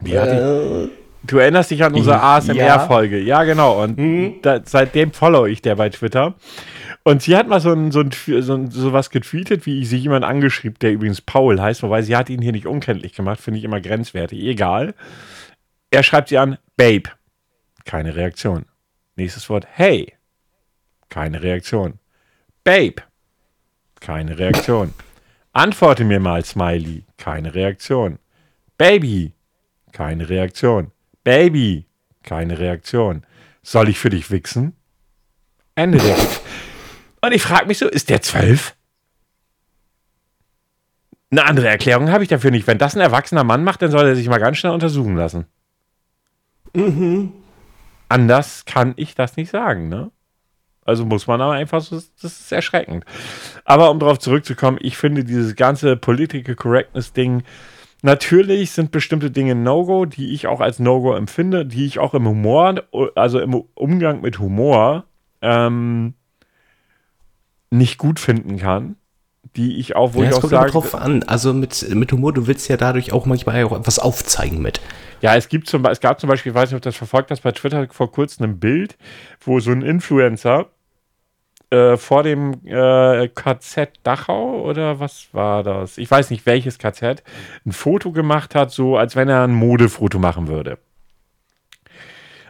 [0.00, 0.12] Die?
[0.12, 0.88] Äh,
[1.26, 3.18] Du erinnerst dich an unsere ASMR-Folge.
[3.18, 3.40] Ja.
[3.40, 3.44] ja.
[3.44, 3.82] genau.
[3.82, 4.34] Und mhm.
[4.42, 6.34] da, seitdem follow ich der bei Twitter.
[7.02, 10.02] Und sie hat mal so, ein, so, ein, so, ein, so was getweetet, wie sich
[10.02, 13.58] jemand angeschrieben, der übrigens Paul heißt, wobei sie hat ihn hier nicht unkenntlich gemacht, finde
[13.58, 14.42] ich immer grenzwertig.
[14.42, 14.94] Egal.
[15.90, 17.10] Er schreibt sie an, Babe.
[17.84, 18.66] Keine Reaktion.
[19.14, 20.12] Nächstes Wort, hey.
[21.08, 21.94] Keine Reaktion.
[22.64, 23.02] Babe.
[24.00, 24.92] Keine Reaktion.
[25.56, 27.06] Antworte mir mal, Smiley.
[27.16, 28.18] Keine Reaktion.
[28.76, 29.32] Baby.
[29.90, 30.92] Keine Reaktion.
[31.24, 31.86] Baby.
[32.22, 33.24] Keine Reaktion.
[33.62, 34.76] Soll ich für dich wichsen?
[35.74, 36.18] Ende der.
[37.22, 38.76] Und ich frage mich so, ist der zwölf?
[41.30, 42.66] Eine andere Erklärung habe ich dafür nicht.
[42.66, 45.46] Wenn das ein erwachsener Mann macht, dann soll er sich mal ganz schnell untersuchen lassen.
[46.74, 47.32] Mhm.
[48.10, 50.10] Anders kann ich das nicht sagen, ne?
[50.86, 53.04] Also muss man aber einfach so, das ist erschreckend.
[53.64, 57.42] Aber um darauf zurückzukommen, ich finde dieses ganze Political Correctness-Ding,
[58.02, 62.26] natürlich sind bestimmte Dinge No-Go, die ich auch als No-Go empfinde, die ich auch im
[62.26, 62.82] Humor,
[63.14, 65.04] also im Umgang mit Humor,
[65.42, 66.14] ähm,
[67.70, 68.96] nicht gut finden kann
[69.56, 70.70] die ich auch, wo ja, ich auch kommt sage.
[70.70, 71.22] drauf an.
[71.22, 74.80] Also mit, mit Humor, du willst ja dadurch auch manchmal auch etwas aufzeigen mit.
[75.22, 77.42] Ja, es gibt zum es gab zum Beispiel, ich weiß nicht, ob das verfolgt hast,
[77.42, 78.96] bei Twitter vor kurzem ein Bild,
[79.40, 80.66] wo so ein Influencer
[81.70, 85.98] äh, vor dem äh, KZ Dachau oder was war das?
[85.98, 87.22] Ich weiß nicht welches KZ,
[87.64, 90.78] ein Foto gemacht hat, so als wenn er ein Modefoto machen würde.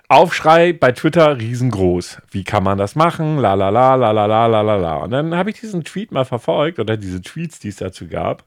[0.08, 2.22] Aufschrei bei Twitter riesengroß.
[2.30, 3.38] Wie kann man das machen?
[3.38, 4.96] La la la la la la la la la.
[4.98, 8.44] Und dann habe ich diesen Tweet mal verfolgt oder diese Tweets, die es dazu gab.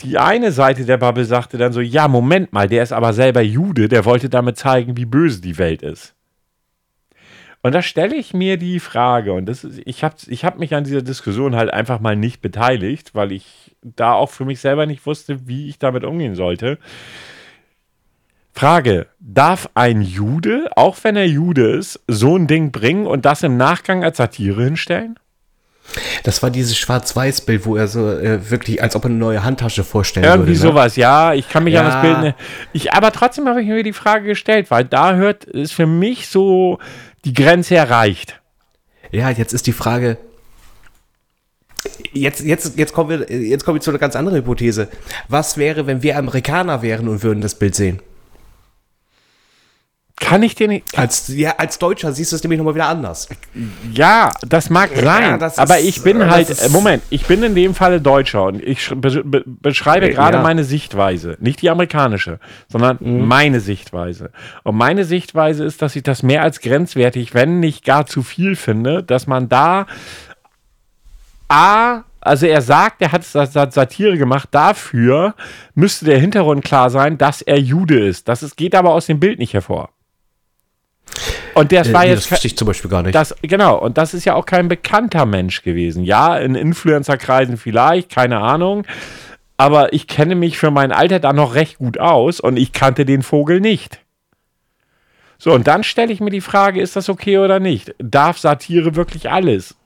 [0.00, 3.40] Die eine Seite der Bubble sagte dann so: Ja, Moment mal, der ist aber selber
[3.40, 6.15] Jude, der wollte damit zeigen, wie böse die Welt ist.
[7.62, 10.74] Und da stelle ich mir die Frage, und das ist, ich habe ich hab mich
[10.74, 14.86] an dieser Diskussion halt einfach mal nicht beteiligt, weil ich da auch für mich selber
[14.86, 16.78] nicht wusste, wie ich damit umgehen sollte.
[18.52, 23.42] Frage: Darf ein Jude, auch wenn er Jude ist, so ein Ding bringen und das
[23.42, 25.18] im Nachgang als Satire hinstellen?
[26.24, 29.84] Das war dieses Schwarz-Weiß-Bild, wo er so äh, wirklich, als ob er eine neue Handtasche
[29.84, 30.52] vorstellen Irgendwie würde.
[30.52, 30.72] Irgendwie ne?
[30.72, 31.34] sowas, ja.
[31.34, 31.80] Ich kann mich ja.
[31.80, 32.18] an das Bild.
[32.20, 32.34] Ne,
[32.72, 36.28] ich, aber trotzdem habe ich mir die Frage gestellt, weil da hört, ist für mich
[36.28, 36.78] so
[37.24, 38.40] die Grenze erreicht.
[39.10, 40.18] Ja, jetzt ist die Frage.
[42.12, 44.88] Jetzt, jetzt, jetzt, kommen wir, jetzt kommen wir zu einer ganz anderen Hypothese.
[45.28, 48.00] Was wäre, wenn wir Amerikaner wären und würden das Bild sehen?
[50.18, 50.98] Kann ich dir nicht.
[50.98, 53.28] Als, ja, als Deutscher siehst du es nämlich nochmal wieder anders.
[53.92, 55.38] Ja, das mag sein.
[55.38, 56.48] Ja, aber ist, ich bin halt.
[56.48, 60.42] Ist, Moment, ich bin in dem Falle Deutscher und ich be be beschreibe gerade ja.
[60.42, 61.36] meine Sichtweise.
[61.40, 63.26] Nicht die amerikanische, sondern mhm.
[63.26, 64.30] meine Sichtweise.
[64.62, 68.56] Und meine Sichtweise ist, dass ich das mehr als grenzwertig, wenn nicht gar zu viel
[68.56, 69.86] finde, dass man da
[71.48, 74.48] A also er sagt, er hat Satire gemacht.
[74.50, 75.36] Dafür
[75.74, 78.26] müsste der Hintergrund klar sein, dass er Jude ist.
[78.26, 79.90] Das ist, geht aber aus dem Bild nicht hervor.
[81.54, 82.18] Und das äh, war jetzt.
[82.18, 83.14] Das verstehe ich zum Beispiel gar nicht.
[83.14, 86.04] Das, genau, und das ist ja auch kein bekannter Mensch gewesen.
[86.04, 88.84] Ja, in Influencer-Kreisen vielleicht, keine Ahnung.
[89.56, 93.06] Aber ich kenne mich für mein Alter da noch recht gut aus und ich kannte
[93.06, 94.00] den Vogel nicht.
[95.38, 97.94] So, und dann stelle ich mir die Frage, ist das okay oder nicht?
[97.98, 99.76] Darf Satire wirklich alles?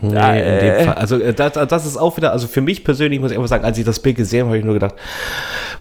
[0.00, 0.84] Nee, in dem äh.
[0.84, 0.94] Fall.
[0.94, 3.64] Also äh, das, das ist auch wieder, also für mich persönlich muss ich einfach sagen,
[3.64, 4.94] als ich das Bild gesehen habe, habe ich nur gedacht,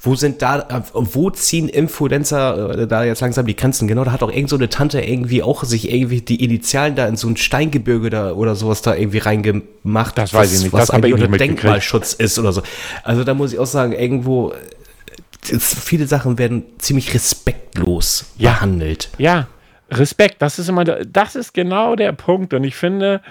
[0.01, 3.88] wo sind da, äh, wo ziehen Influencer da jetzt langsam die Grenzen?
[3.88, 7.07] Genau, da hat auch irgend so eine Tante irgendwie auch sich irgendwie die Initialen da
[7.07, 10.18] in so ein Steingebirge da oder sowas da irgendwie reingemacht.
[10.18, 12.61] Das weiß ich nicht, was das eigentlich unter Denkmalschutz ist oder so.
[13.03, 14.53] Also da muss ich auch sagen, irgendwo
[15.41, 18.51] viele Sachen werden ziemlich respektlos ja.
[18.51, 19.09] behandelt.
[19.18, 19.47] Ja,
[19.91, 23.22] Respekt, das ist immer, das ist genau der Punkt und ich finde,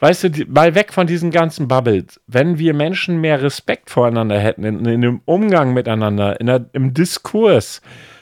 [0.00, 2.20] weißt du, mal weg von diesen ganzen Bubbles.
[2.26, 7.80] Wenn wir Menschen mehr Respekt voreinander hätten, in, in dem Umgang miteinander, der, im Diskurs,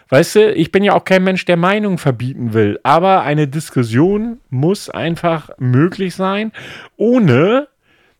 [0.08, 4.38] weißt du, ich bin ja auch kein Mensch, der Meinung verbieten will, aber eine Diskussion
[4.50, 6.52] muss einfach möglich sein,
[6.96, 7.68] ohne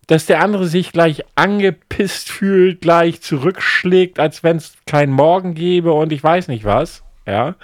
[0.07, 5.93] dass der andere sich gleich angepisst fühlt, gleich zurückschlägt, als wenn es keinen Morgen gäbe
[5.93, 7.05] und ich weiß nicht was.
[7.27, 7.55] Ja.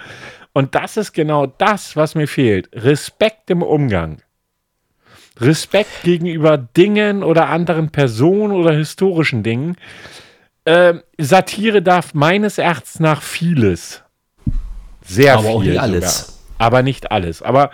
[0.53, 2.69] Und das ist genau das, was mir fehlt.
[2.73, 4.21] Respekt im Umgang.
[5.41, 9.75] Respekt gegenüber Dingen oder anderen Personen oder historischen Dingen.
[10.65, 14.03] Äh, Satire darf meines Erachtens nach vieles.
[15.03, 15.51] Sehr aber viel.
[15.51, 16.19] Auch nicht alles.
[16.19, 16.39] Sogar.
[16.57, 17.41] Aber nicht alles.
[17.41, 17.71] Aber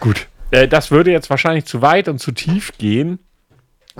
[0.00, 3.18] gut, äh, das würde jetzt wahrscheinlich zu weit und zu tief gehen.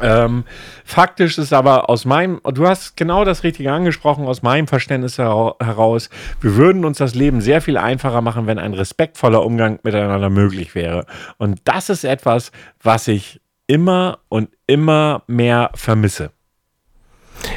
[0.01, 0.45] Ähm,
[0.85, 6.11] faktisch ist aber aus meinem, du hast genau das Richtige angesprochen, aus meinem Verständnis heraus,
[6.41, 10.75] wir würden uns das Leben sehr viel einfacher machen, wenn ein respektvoller Umgang miteinander möglich
[10.75, 11.07] wäre.
[11.39, 12.51] Und das ist etwas,
[12.83, 16.33] was ich immer und immer mehr vermisse.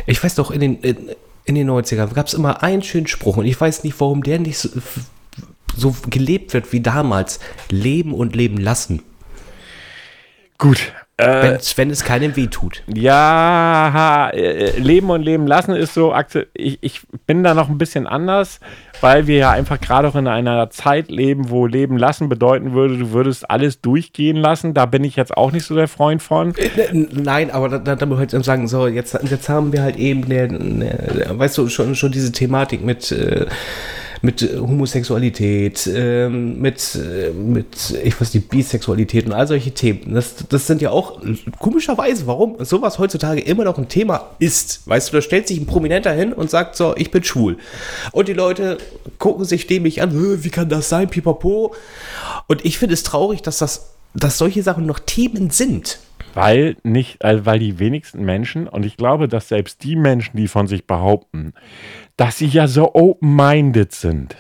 [0.06, 1.10] Ich weiß doch, in den, in,
[1.46, 4.40] in den 90ern gab es immer einen schönen Spruch und ich weiß nicht, warum der
[4.40, 4.70] nicht so,
[5.76, 7.40] so gelebt wird wie damals.
[7.70, 9.02] Leben und leben lassen.
[10.58, 12.84] Gut, Äh, wenn es keinem weh tut.
[12.94, 16.14] Ja, äh, leben und leben lassen ist so,
[16.54, 18.60] ich, ich bin da noch ein bisschen anders,
[19.02, 23.00] weil wir ja einfach gerade auch in einer Zeit leben, wo Leben lassen bedeuten würde,
[23.00, 24.76] du würdest alles durchgehen lassen.
[24.76, 26.54] Da bin ich jetzt auch nicht so der Freund von.
[26.56, 29.82] Äh, nein, aber da, da, da muss ich halt sagen, so, jetzt, jetzt haben wir
[29.82, 33.12] halt eben, eine, eine, weißt du, schon, schon diese Thematik mit.
[33.12, 33.48] Äh,
[34.22, 40.14] mit äh, Homosexualität, ähm, mit, äh, mit, ich weiß nicht, Bisexualität und all solche Themen.
[40.14, 41.22] Das, das sind ja auch
[41.60, 44.88] komischerweise, warum sowas heutzutage immer noch ein Thema ist.
[44.88, 47.58] Weißt du, da stellt sich ein Prominenter hin und sagt so, ich bin schwul.
[48.12, 48.78] Und die Leute
[49.20, 51.74] gucken sich dämlich an, wie kann das sein, pipapo.
[52.48, 56.00] Und ich finde es traurig, dass das, dass solche Sachen noch Themen sind.
[56.38, 60.48] Weil nicht, also weil die wenigsten Menschen, und ich glaube, dass selbst die Menschen, die
[60.48, 61.54] von sich behaupten,
[62.16, 64.36] dass sie ja so open-minded sind,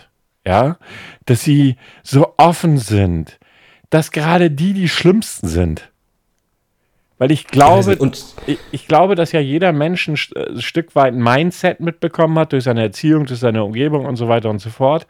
[0.45, 0.77] ja,
[1.25, 3.39] dass sie so offen sind,
[3.89, 5.91] dass gerade die die schlimmsten sind.
[7.17, 8.11] Weil ich glaube, ja,
[8.45, 12.53] ich, ich, glaube, dass ja jeder Mensch ein, ein Stück weit ein Mindset mitbekommen hat
[12.53, 15.07] durch seine Erziehung, durch seine Umgebung und so weiter und so fort.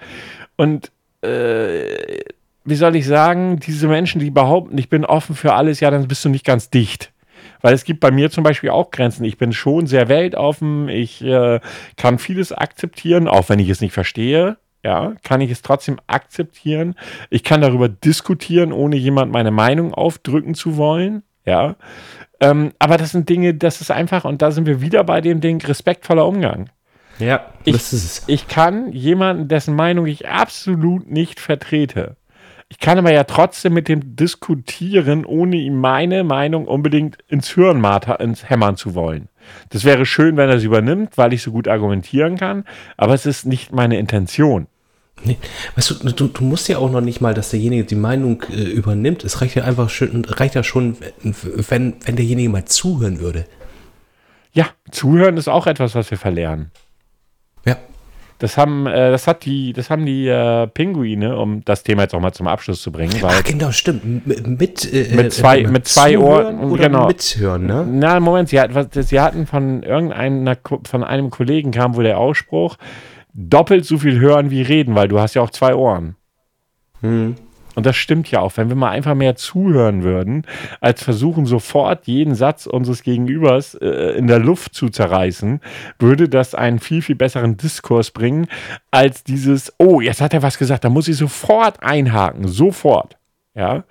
[0.55, 2.21] Und äh,
[2.68, 6.07] wie soll ich sagen, diese Menschen, die behaupten, ich bin offen für alles, ja, dann
[6.07, 7.13] bist du nicht ganz dicht.
[7.61, 9.24] Weil es gibt bei mir zum Beispiel auch Grenzen.
[9.24, 10.89] Ich bin schon sehr weltoffen.
[10.89, 11.59] Ich äh,
[11.95, 14.57] kann vieles akzeptieren, auch wenn ich es nicht verstehe.
[14.84, 16.95] Ja, kann ich es trotzdem akzeptieren.
[17.30, 21.24] Ich kann darüber diskutieren, ohne jemand meine Meinung aufdrücken zu wollen.
[21.45, 21.78] Ja.
[22.41, 25.41] Ähm, aber das sind Dinge, das ist einfach, und da sind wir wieder bei dem
[25.41, 26.70] Ding, respektvoller Umgang.
[27.18, 28.24] Ja, ich, das ist es.
[28.28, 32.15] Ich kann jemanden, dessen Meinung ich absolut nicht vertrete,
[32.70, 37.84] ich kann aber ja trotzdem mit dem diskutieren, ohne ihm meine Meinung unbedingt ins Hirn
[38.20, 39.30] ins hämmern zu wollen.
[39.70, 42.65] Das wäre schön, wenn er es übernimmt, weil ich so gut argumentieren kann,
[42.97, 44.68] aber es ist nicht meine Intention.
[45.24, 45.38] Nee.
[45.76, 48.61] Weißt du, du, du, musst ja auch noch nicht mal, dass derjenige die Meinung äh,
[48.61, 49.24] übernimmt.
[49.24, 53.45] Es reicht ja einfach schon, reicht ja schon, wenn, wenn derjenige mal zuhören würde.
[54.51, 56.72] Ja, zuhören ist auch etwas, was wir verlernen.
[58.39, 62.13] Das haben, äh, das hat die, das haben die äh, Pinguine, um das Thema jetzt
[62.13, 63.19] auch mal zum Abschluss zu bringen.
[63.21, 64.03] Weil Ach, genau, stimmt.
[64.03, 66.59] M mit, äh, mit zwei, äh, mit zwei Ohren.
[66.59, 67.07] Oder genau.
[67.07, 67.88] mithören, ne?
[67.89, 72.19] Na, Moment, sie, hat, was, sie hatten von irgendeiner, von einem Kollegen kam wohl der
[72.19, 72.77] Ausspruch,
[73.33, 76.15] doppelt so viel hören wie reden, weil du hast ja auch zwei Ohren.
[77.01, 77.35] Hm.
[77.78, 78.57] Und das stimmt ja auch.
[78.57, 80.47] Wenn wir mal einfach mehr zuhören würden,
[80.82, 85.61] als versuchen, sofort jeden Satz unseres Gegenübers äh, in der Luft zu zerreißen,
[85.99, 88.47] würde das einen viel, viel besseren Diskurs bringen,
[88.89, 92.47] als dieses, oh, jetzt hat er was gesagt, da muss ich sofort einhaken.
[92.47, 93.15] Sofort.
[93.53, 93.84] Ja.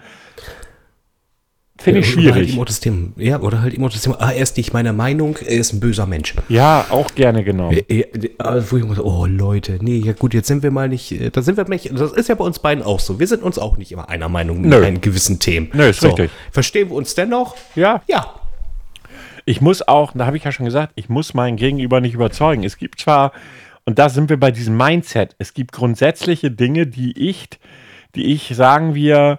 [1.78, 2.56] Finde ich schwierig.
[2.56, 5.36] Oder halt Thema, ja, oder halt immer das Thema, ah, er ist nicht meiner Meinung,
[5.36, 6.34] er ist ein böser Mensch.
[6.48, 7.44] Ja, auch gerne.
[7.46, 11.30] Ja, wo ich muss, oh Leute, nee, ja gut, jetzt sind wir mal nicht, äh,
[11.30, 13.20] da sind wir nicht, das ist ja bei uns beiden auch so.
[13.20, 15.00] Wir sind uns auch nicht immer einer Meinung mit Nö.
[15.00, 15.68] gewissen Themen.
[15.74, 16.30] Nö, ist so, richtig.
[16.50, 17.56] Verstehen wir uns dennoch?
[17.74, 18.02] Ja.
[18.06, 18.34] Ja.
[19.44, 22.64] Ich muss auch, da habe ich ja schon gesagt, ich muss meinen Gegenüber nicht überzeugen.
[22.64, 23.32] Es gibt zwar,
[23.84, 27.48] und da sind wir bei diesem Mindset, es gibt grundsätzliche Dinge, die ich,
[28.16, 29.38] die ich, sagen wir,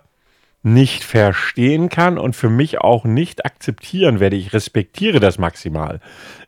[0.64, 4.36] nicht verstehen kann und für mich auch nicht akzeptieren werde.
[4.36, 6.00] Ich respektiere das maximal.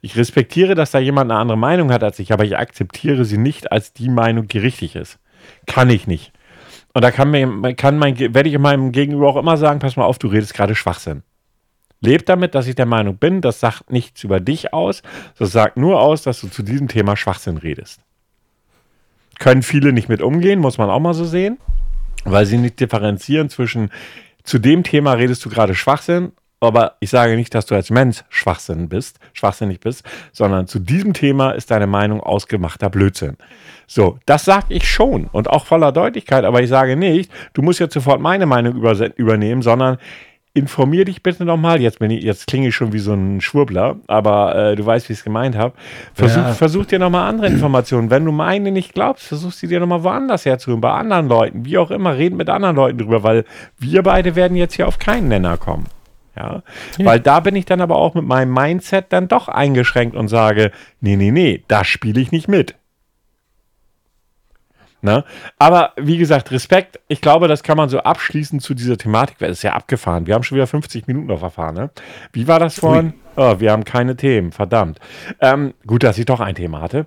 [0.02, 3.38] Ich respektiere, dass da jemand eine andere Meinung hat als ich, aber ich akzeptiere sie
[3.38, 5.20] nicht als die Meinung, die richtig ist.
[5.68, 6.34] Kann ich nicht.
[6.94, 10.06] Und da kann mir, kann mein, werde ich meinem Gegenüber auch immer sagen, pass mal
[10.06, 11.24] auf, du redest gerade Schwachsinn.
[12.02, 15.04] Leb damit, dass ich der Meinung bin, das sagt nichts über dich aus,
[15.38, 18.02] das sagt nur aus, dass du zu diesem Thema Schwachsinn redest.
[19.38, 21.58] Können viele nicht mit umgehen, muss man auch mal so sehen
[22.26, 23.90] weil sie nicht differenzieren zwischen,
[24.44, 28.24] zu dem Thema redest du gerade Schwachsinn, aber ich sage nicht, dass du als Mensch
[28.30, 30.04] Schwachsinn bist, schwachsinnig bist,
[30.34, 33.38] sondern zu diesem Thema ist deine Meinung ausgemachter Blödsinn.
[33.88, 37.80] So, das sage ich schon und auch voller Deutlichkeit, aber ich sage nicht, du musst
[37.80, 38.76] jetzt sofort meine Meinung
[39.16, 39.98] übernehmen, sondern
[40.54, 41.82] informier dich bitte nochmal.
[41.82, 45.20] Jetzt, jetzt klinge ich schon wie so ein Schwurbler, aber äh, du weißt, wie ich
[45.20, 45.74] es gemeint habe.
[46.14, 46.54] Versuch, ja.
[46.54, 48.10] versuch dir nochmal andere Informationen.
[48.10, 51.78] Wenn du meine nicht glaubst, versuch sie dir nochmal woanders herzuholen, bei anderen Leuten, wie
[51.78, 53.46] auch immer, reden mit anderen Leuten drüber, weil
[53.78, 55.86] wir beide werden jetzt hier auf keinen Nenner kommen.
[56.36, 56.64] Ja?
[56.98, 57.06] ja.
[57.06, 60.72] Weil da bin ich dann aber auch mit meinem Mindset dann doch eingeschränkt und sage,
[61.02, 62.76] nee, nee, nee, da spiele ich nicht mit.
[65.02, 65.24] Ne?
[65.58, 69.50] Aber wie gesagt, Respekt, ich glaube, das kann man so abschließen zu dieser Thematik, weil
[69.50, 70.28] es ist ja abgefahren.
[70.28, 71.76] Wir haben schon wieder 50 Minuten auf erfahren.
[71.76, 71.90] Ne?
[72.34, 73.14] Wie war das vorhin?
[73.38, 75.00] Oh, wir haben keine Themen, verdammt.
[75.40, 77.06] Ähm, gut, dass ich doch ein Thema hatte.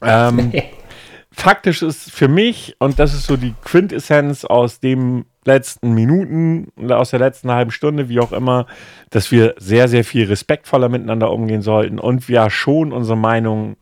[0.00, 0.52] Ähm,
[1.32, 6.98] faktisch ist für mich, und das ist so die Quintessenz aus den letzten Minuten oder
[6.98, 8.66] aus der letzten halben Stunde, wie auch immer,
[9.10, 13.76] dass wir sehr, sehr viel respektvoller miteinander umgehen sollten und wir schon unsere Meinung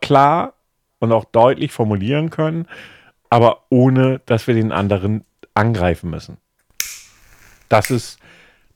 [0.00, 0.54] klar
[1.00, 2.66] und auch deutlich formulieren können,
[3.28, 5.24] aber ohne, dass wir den anderen
[5.54, 6.36] angreifen müssen.
[7.68, 8.18] Das ist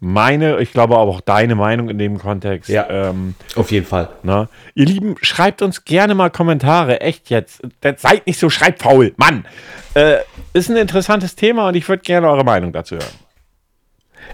[0.00, 2.68] meine, ich glaube aber auch deine Meinung in dem Kontext.
[2.68, 2.88] Ja.
[2.90, 4.10] Ähm, auf jeden Fall.
[4.22, 4.48] Na?
[4.74, 7.00] Ihr Lieben, schreibt uns gerne mal Kommentare.
[7.00, 7.62] Echt jetzt.
[7.96, 9.14] Seid nicht so schreibfaul.
[9.16, 9.46] Mann.
[9.94, 10.18] Äh,
[10.52, 13.14] ist ein interessantes Thema und ich würde gerne eure Meinung dazu hören.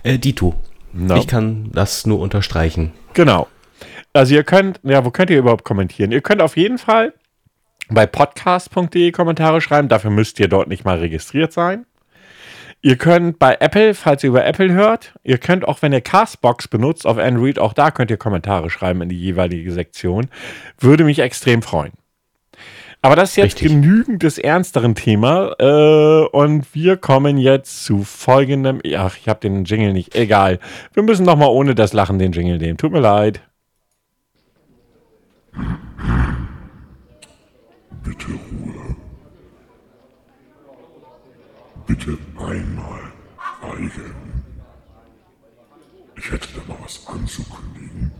[0.03, 0.55] Äh, Dito.
[0.93, 1.16] No.
[1.16, 2.93] Ich kann das nur unterstreichen.
[3.14, 3.47] Genau.
[4.12, 6.11] Also ihr könnt, ja, wo könnt ihr überhaupt kommentieren?
[6.11, 7.14] Ihr könnt auf jeden Fall
[7.91, 9.88] bei podcast.de Kommentare schreiben.
[9.88, 11.86] Dafür müsst ihr dort nicht mal registriert sein.
[12.82, 16.68] Ihr könnt bei Apple, falls ihr über Apple hört, ihr könnt auch, wenn ihr Castbox
[16.68, 20.28] benutzt auf Android, auch da könnt ihr Kommentare schreiben in die jeweilige Sektion.
[20.78, 21.93] Würde mich extrem freuen.
[23.03, 23.72] Aber das ist jetzt Richtig.
[23.72, 25.55] genügend des ernsteren Thema.
[25.59, 28.80] Äh, und wir kommen jetzt zu folgendem.
[28.97, 30.14] Ach, ich habe den Jingle nicht.
[30.14, 30.59] Egal.
[30.93, 32.76] Wir müssen noch mal ohne das Lachen den Jingle nehmen.
[32.76, 33.41] Tut mir leid.
[38.03, 38.96] Bitte Ruhe.
[41.86, 43.12] Bitte einmal
[43.61, 44.44] schweigen.
[46.16, 48.12] Ich hätte da mal was anzukündigen.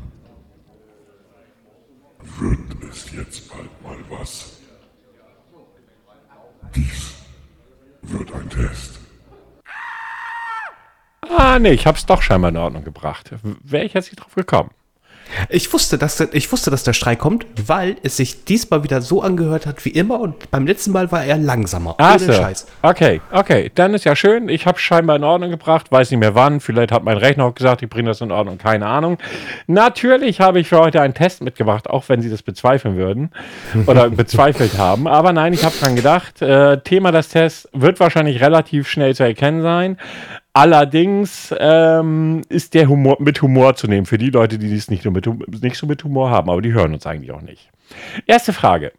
[2.39, 4.59] Wird es jetzt bald mal was?
[6.74, 7.14] Dies
[8.03, 9.01] wird ein Test.
[11.22, 13.33] Ah, nee, ich hab's doch scheinbar in Ordnung gebracht.
[13.62, 14.70] Wäre ich jetzt nicht drauf gekommen.
[15.49, 19.01] Ich wusste, dass der, ich wusste, dass der Streik kommt, weil es sich diesmal wieder
[19.01, 21.95] so angehört hat wie immer und beim letzten Mal war er langsamer.
[21.99, 22.32] Ach so.
[22.32, 22.66] Scheiß.
[22.82, 24.49] Okay, okay, dann ist ja schön.
[24.49, 26.61] Ich habe scheinbar in Ordnung gebracht, weiß nicht mehr wann.
[26.61, 29.18] Vielleicht hat mein Rechner auch gesagt, ich bringe das in Ordnung, keine Ahnung.
[29.66, 33.30] Natürlich habe ich für heute einen Test mitgebracht, auch wenn Sie das bezweifeln würden
[33.86, 35.07] oder bezweifelt haben.
[35.07, 36.43] Aber nein, ich habe dran gedacht.
[36.43, 39.97] Äh, Thema des Tests wird wahrscheinlich relativ schnell zu erkennen sein.
[40.53, 45.05] Allerdings ähm, ist der Humor mit Humor zu nehmen für die Leute, die dies nicht,
[45.05, 47.70] mit, nicht so mit Humor haben, aber die hören uns eigentlich auch nicht.
[48.26, 48.92] Erste Frage.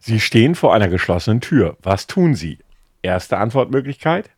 [0.00, 1.76] Sie stehen vor einer geschlossenen Tür.
[1.82, 2.58] Was tun Sie?
[3.02, 4.30] Erste Antwortmöglichkeit.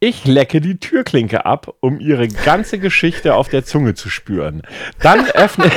[0.00, 4.62] Ich lecke die Türklinke ab, um ihre ganze Geschichte auf der Zunge zu spüren.
[5.00, 5.70] Dann öffne,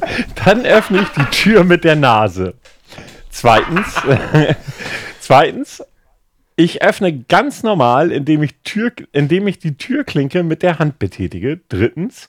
[0.44, 2.54] dann öffne ich die Tür mit der Nase.
[3.30, 3.86] Zweitens,
[5.20, 5.82] zweitens
[6.60, 11.60] ich öffne ganz normal, indem ich, Tür, indem ich die Türklinke mit der Hand betätige.
[11.68, 12.28] Drittens,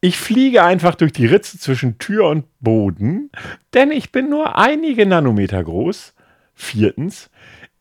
[0.00, 3.30] ich fliege einfach durch die Ritze zwischen Tür und Boden,
[3.74, 6.14] denn ich bin nur einige Nanometer groß.
[6.54, 7.30] Viertens,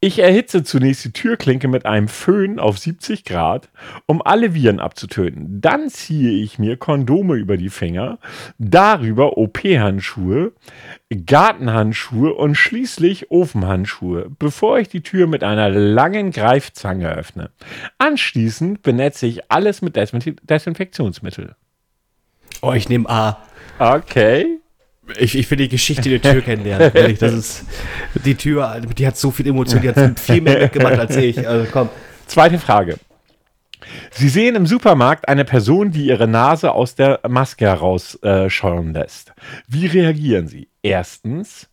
[0.02, 3.70] ich erhitze zunächst die Türklinke mit einem Föhn auf 70 Grad,
[4.06, 5.60] um alle Viren abzutöten.
[5.60, 8.18] Dann ziehe ich mir Kondome über die Finger,
[8.58, 10.54] darüber OP-Handschuhe,
[11.26, 17.52] Gartenhandschuhe und schließlich Ofenhandschuhe, bevor ich die Tür mit einer langen Greifzange öffne.
[17.98, 21.56] Anschließend benetze ich alles mit Desinfektionsmittel.
[22.62, 23.44] Oh, ich nehme A.
[23.80, 24.60] Okay.
[25.18, 26.92] Ich, ich will die Geschichte der Tür kennenlernen.
[26.94, 27.66] Ehrlich, das ist
[28.26, 31.48] die Tür, die hat so viel Emotion, die hat viel mehr mitgemacht als ich.
[31.48, 31.90] Also komm.
[32.28, 32.98] Zweite Frage.
[34.12, 39.34] Sie sehen im Supermarkt eine Person, die ihre Nase aus der Maske herausschauen äh, lässt.
[39.68, 40.68] Wie reagieren Sie?
[40.82, 41.70] Erstens,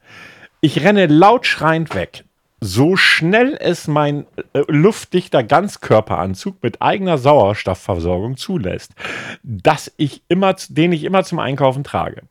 [0.61, 2.25] ich renne laut schreiend weg.
[2.61, 8.93] So schnell es mein äh, luftdichter Ganzkörperanzug mit eigener Sauerstoffversorgung zulässt,
[9.43, 12.23] dass ich immer, den ich immer zum Einkaufen trage.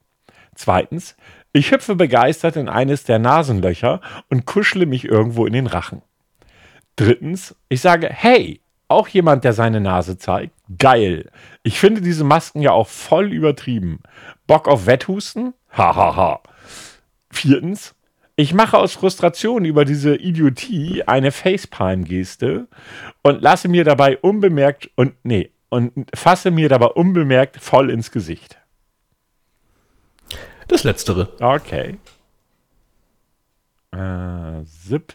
[0.55, 1.15] Zweitens,
[1.53, 6.01] ich hüpfe begeistert in eines der Nasenlöcher und kuschle mich irgendwo in den Rachen.
[6.95, 10.53] Drittens, ich sage, hey, auch jemand, der seine Nase zeigt?
[10.77, 11.29] Geil.
[11.63, 13.99] Ich finde diese Masken ja auch voll übertrieben.
[14.47, 15.53] Bock auf Wetthusten?
[15.71, 15.95] Hahaha.
[15.95, 16.41] Ha, ha.
[17.31, 17.95] Viertens,
[18.37, 22.67] ich mache aus Frustration über diese Idiotie eine Facepalm-Geste
[23.23, 28.57] und lasse mir dabei unbemerkt und nee, und fasse mir dabei unbemerkt voll ins Gesicht.
[30.67, 31.29] Das Letztere.
[31.39, 31.97] Okay.
[33.91, 35.13] Äh, zip.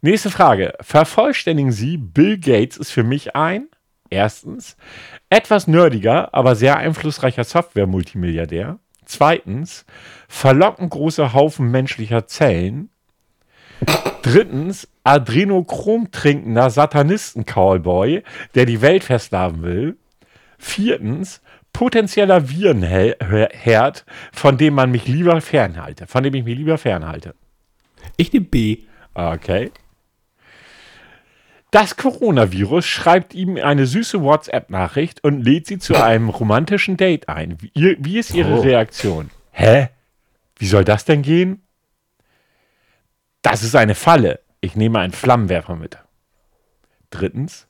[0.00, 0.74] Nächste Frage.
[0.80, 3.68] Vervollständigen Sie, Bill Gates ist für mich ein,
[4.08, 4.76] erstens,
[5.30, 8.78] etwas nerdiger, aber sehr einflussreicher Software-Multimilliardär.
[9.04, 9.84] Zweitens,
[10.28, 12.90] verlockend große Haufen menschlicher Zellen.
[14.22, 18.22] Drittens, Adrenochrom trinkender Satanisten-Cowboy,
[18.54, 19.96] der die Welt versklaven will.
[20.58, 21.40] Viertens,
[21.76, 27.34] potenzieller Virenherd, von dem man mich lieber fernhalte, von dem ich mich lieber fernhalte.
[28.16, 28.78] Ich nehme B.
[29.12, 29.70] Okay.
[31.70, 37.58] Das Coronavirus schreibt ihm eine süße WhatsApp-Nachricht und lädt sie zu einem romantischen Date ein.
[37.60, 38.60] Wie, wie ist Ihre oh.
[38.62, 39.30] Reaktion?
[39.50, 39.90] Hä?
[40.56, 41.62] Wie soll das denn gehen?
[43.42, 44.40] Das ist eine Falle.
[44.62, 45.98] Ich nehme einen Flammenwerfer mit.
[47.10, 47.68] Drittens,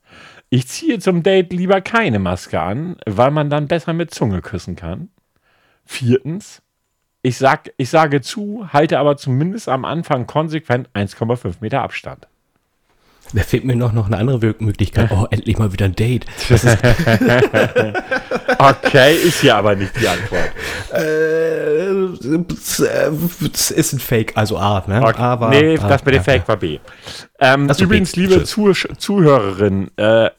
[0.51, 4.77] ich ziehe zum Date lieber keine Maske an, weil man dann besser mit Zunge küssen
[4.77, 5.09] kann.
[5.85, 6.63] Viertens,
[7.23, 12.29] ich, sag, ich sage zu, halte aber zumindest am Anfang konsequent 1,5 Meter Abstand.
[13.33, 15.11] Da fehlt mir noch, noch eine andere Möglichkeit.
[15.11, 16.27] Oh, endlich mal wieder ein Date.
[16.49, 16.79] Das ist,
[18.59, 20.53] Okay, ist ja aber nicht die Antwort.
[20.93, 21.56] äh,
[22.27, 25.03] es ist ein Fake, also A, ne?
[25.03, 25.21] Okay.
[25.21, 26.79] A war, nee, A, das mit dem ja, Fake war B.
[27.39, 28.23] Ähm, so, übrigens, B.
[28.23, 28.45] liebe.
[28.45, 30.31] Zuh Zuhörerin, äh,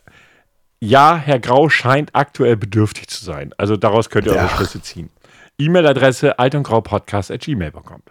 [0.79, 3.53] ja, Herr Grau scheint aktuell bedürftig zu sein.
[3.57, 4.49] Also daraus könnt ihr eure Ja.
[4.49, 5.09] Schlüsse ziehen.
[5.57, 8.03] E-Mail-Adresse altundgraupodcast.gmail.com.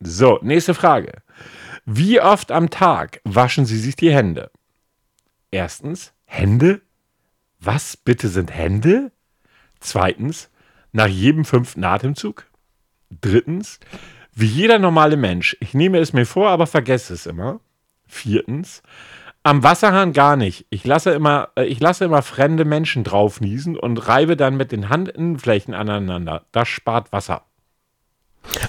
[0.00, 1.22] So, nächste Frage.
[1.84, 4.50] Wie oft am Tag waschen Sie sich die Hände?
[5.50, 6.80] Erstens, Hände?
[7.58, 9.10] Was bitte sind Hände?
[9.80, 10.48] Zweitens,
[10.92, 12.46] nach jedem fünften Atemzug?
[13.20, 13.78] Drittens,
[14.34, 15.56] wie jeder normale Mensch.
[15.60, 17.60] Ich nehme es mir vor, aber vergesse es immer.
[18.06, 18.82] Viertens,
[19.42, 20.66] am Wasserhahn gar nicht.
[20.70, 24.72] Ich lasse immer, äh, ich lasse immer fremde Menschen drauf niesen und reibe dann mit
[24.72, 26.44] den Handinnenflächen aneinander.
[26.52, 27.44] Das spart Wasser.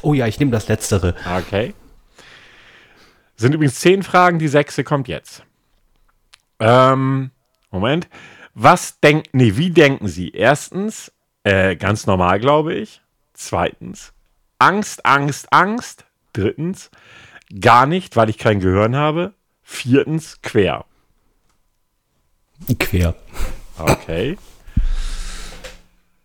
[0.02, 1.16] Oh ja, ich nehme das Letztere.
[1.38, 1.74] Okay.
[3.36, 5.44] Sind übrigens zehn Fragen, die sechste kommt jetzt.
[6.60, 7.32] Ähm,
[7.72, 8.08] Moment.
[8.54, 10.30] Was denken, nee, wie denken Sie?
[10.30, 11.12] Erstens,
[11.44, 13.02] äh, ganz normal, glaube ich.
[13.34, 14.14] Zweitens,
[14.64, 16.05] Angst, Angst, Angst.
[16.32, 16.89] Drittens,
[17.59, 19.34] gar nicht, weil ich kein Gehirn habe.
[19.61, 20.86] Viertens, quer.
[22.80, 23.14] Quer.
[23.78, 24.38] Okay.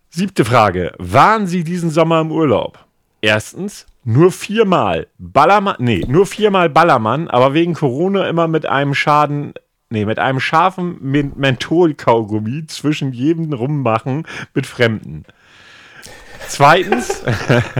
[0.09, 0.93] Siebte Frage.
[0.97, 2.85] Waren Sie diesen Sommer im Urlaub?
[3.21, 9.53] Erstens, nur viermal Ballermann, nee, nur viermal Ballermann, aber wegen Corona immer mit einem Schaden,
[9.89, 15.25] nee, mit einem scharfen Men- Mentholkaugummi zwischen jedem rummachen mit Fremden.
[16.49, 17.23] Zweitens,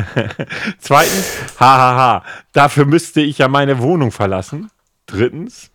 [0.79, 4.69] zweitens, hahaha, dafür müsste ich ja meine Wohnung verlassen.
[5.05, 5.71] Drittens,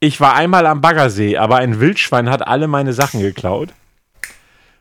[0.00, 3.74] ich war einmal am Baggersee, aber ein Wildschwein hat alle meine Sachen geklaut.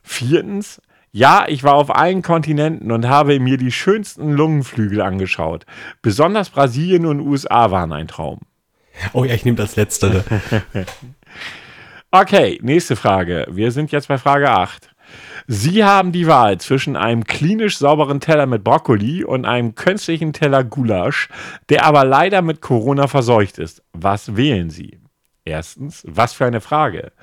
[0.03, 5.65] Viertens, ja, ich war auf allen Kontinenten und habe mir die schönsten Lungenflügel angeschaut.
[6.01, 8.39] Besonders Brasilien und USA waren ein Traum.
[9.13, 10.23] Oh ja, ich nehme das Letztere.
[12.09, 13.45] Okay, nächste Frage.
[13.49, 14.89] Wir sind jetzt bei Frage 8.
[15.47, 20.63] Sie haben die Wahl zwischen einem klinisch sauberen Teller mit Brokkoli und einem künstlichen Teller
[20.63, 21.29] Gulasch,
[21.69, 23.83] der aber leider mit Corona verseucht ist.
[23.93, 24.99] Was wählen Sie?
[25.45, 27.13] Erstens, was für eine Frage.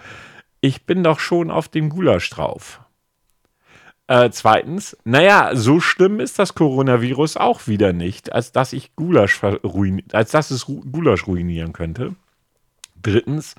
[0.61, 2.81] Ich bin doch schon auf dem Gulasch drauf.
[4.07, 9.43] Äh, zweitens, naja, so schlimm ist das Coronavirus auch wieder nicht, als dass ich Gulasch
[10.13, 12.15] als dass es Gulasch ruinieren könnte.
[13.05, 13.55] Drittens,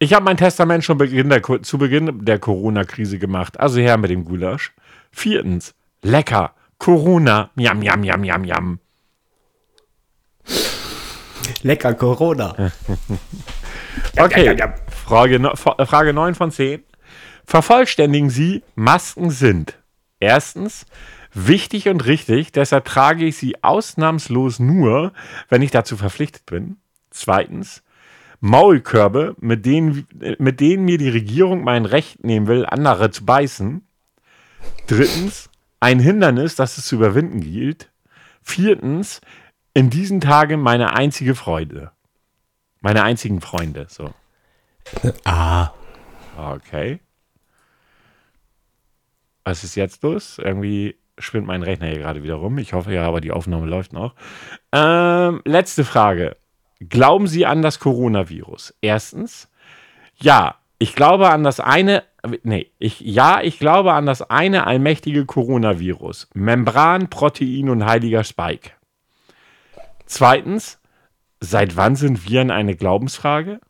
[0.00, 4.10] ich habe mein Testament schon Beginn der, zu Beginn der Corona-Krise gemacht, also her mit
[4.10, 4.72] dem Gulasch.
[5.12, 8.78] Viertens, lecker, Corona, miam, miam, miam, miam, miam.
[11.62, 12.54] Lecker Corona.
[14.16, 14.56] Okay,
[15.06, 16.82] Frage, F- Frage 9 von 10.
[17.44, 19.78] Vervollständigen Sie, Masken sind.
[20.18, 20.86] Erstens,
[21.32, 25.12] wichtig und richtig, deshalb trage ich sie ausnahmslos nur,
[25.48, 26.78] wenn ich dazu verpflichtet bin.
[27.10, 27.82] Zweitens,
[28.40, 30.06] Maulkörbe, mit denen,
[30.38, 33.86] mit denen mir die Regierung mein Recht nehmen will, andere zu beißen.
[34.86, 37.90] Drittens, ein Hindernis, das es zu überwinden gilt.
[38.42, 39.20] Viertens,
[39.74, 41.92] in diesen Tagen meine einzige Freude.
[42.80, 44.12] Meine einzigen Freunde, so.
[45.24, 45.72] Ah,
[46.38, 47.00] Okay.
[49.44, 50.38] Was ist jetzt los?
[50.38, 52.58] Irgendwie spinnt mein Rechner hier gerade wieder rum.
[52.58, 54.14] Ich hoffe ja, aber die Aufnahme läuft noch.
[54.72, 56.36] Ähm, letzte Frage.
[56.80, 58.74] Glauben Sie an das Coronavirus?
[58.80, 59.48] Erstens,
[60.16, 62.04] ja, ich glaube an das eine,
[62.44, 66.28] nee, ich, ja, ich glaube an das eine allmächtige Coronavirus.
[66.34, 68.70] Membran, Protein und heiliger Spike.
[70.06, 70.78] Zweitens,
[71.40, 73.60] seit wann sind Viren eine Glaubensfrage?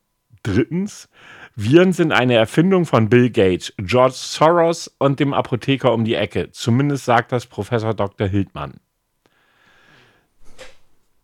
[0.43, 1.09] Drittens,
[1.57, 6.51] Viren sind eine Erfindung von Bill Gates, George Soros und dem Apotheker um die Ecke.
[6.53, 8.29] Zumindest sagt das Professor Dr.
[8.29, 8.81] Hildmann.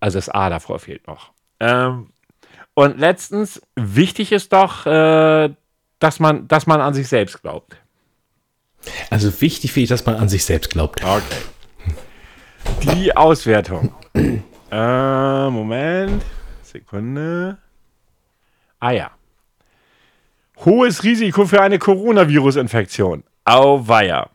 [0.01, 1.33] Also das A davor fehlt noch.
[1.61, 2.11] Ähm,
[2.75, 5.51] und letztens, wichtig ist doch, äh,
[5.99, 7.77] dass, man, dass man an sich selbst glaubt.
[9.11, 11.03] also wichtig finde ich, dass man an sich selbst glaubt.
[11.05, 12.95] Okay.
[12.95, 13.95] Die Auswertung.
[14.71, 16.23] äh, Moment.
[16.63, 17.59] Sekunde.
[18.81, 19.11] Ah ja.
[20.65, 23.25] Hohes Risiko für eine Coronavirus-Infektion.
[23.45, 24.31] Auweia.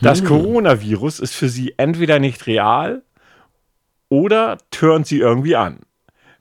[0.00, 3.02] Das Coronavirus ist für Sie entweder nicht real
[4.08, 5.80] oder turnt Sie irgendwie an.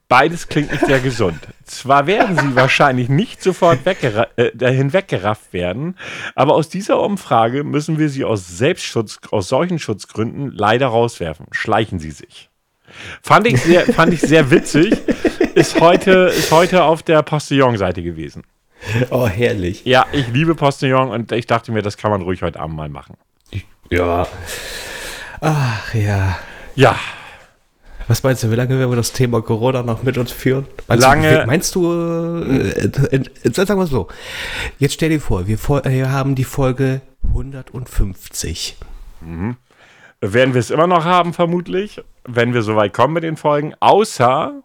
[0.07, 1.39] Beides klingt nicht sehr gesund.
[1.63, 5.97] Zwar werden Sie wahrscheinlich nicht sofort äh, hinweggerafft werden,
[6.35, 11.47] aber aus dieser Umfrage müssen wir Sie aus Selbstschutz, aus solchen Schutzgründen leider rauswerfen.
[11.51, 12.49] Schleichen Sie sich.
[13.23, 14.93] Fand ich sehr, fand ich sehr witzig.
[15.55, 18.43] Ist heute, ist heute auf der Postillon-Seite gewesen.
[19.09, 19.85] Oh, herrlich.
[19.85, 22.89] Ja, ich liebe Postillon und ich dachte mir, das kann man ruhig heute Abend mal
[22.89, 23.17] machen.
[23.89, 24.27] Ja.
[25.41, 26.37] Ach ja.
[26.75, 26.95] Ja,
[28.07, 30.65] Was meinst du, wie lange werden wir das Thema Corona noch mit uns führen?
[30.87, 31.39] Meinst Lange.
[31.41, 34.07] Du, meinst du, äh, äh, äh, sagen wir so,
[34.77, 38.77] jetzt stell dir vor, wir, vor, wir haben die Folge 150.
[40.21, 43.73] Werden wir es immer noch haben, vermutlich, wenn wir so weit kommen mit den Folgen.
[43.79, 44.61] Außer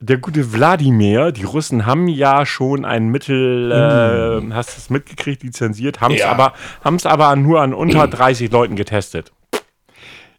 [0.00, 1.32] der gute Wladimir.
[1.32, 6.20] Die Russen haben ja schon ein Mittel, äh, hast du es mitgekriegt, lizenziert, haben es
[6.20, 6.30] Ja.
[6.30, 6.52] aber,
[6.84, 9.32] haben's aber nur an unter 30 Leuten getestet.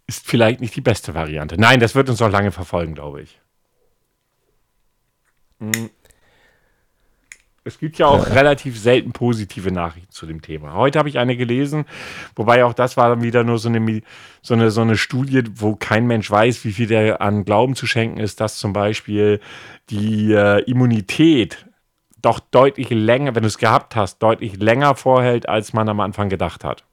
[0.07, 1.59] Ist vielleicht nicht die beste Variante.
[1.59, 3.39] Nein, das wird uns noch lange verfolgen, glaube ich.
[5.59, 5.89] Hm.
[7.67, 10.75] Es gibt ja auch relativ selten positive Nachrichten zu dem Thema.
[10.75, 11.85] Heute habe ich eine gelesen,
[12.35, 14.03] wobei auch das war dann wieder nur so eine,
[14.43, 17.87] so eine, so eine Studie, wo kein Mensch weiß, wie viel der an Glauben zu
[17.87, 19.39] schenken ist, dass zum Beispiel
[19.89, 21.65] die äh, Immunität
[22.21, 26.29] doch deutlich länger, wenn du es gehabt hast, deutlich länger vorhält, als man am Anfang
[26.29, 26.83] gedacht hat.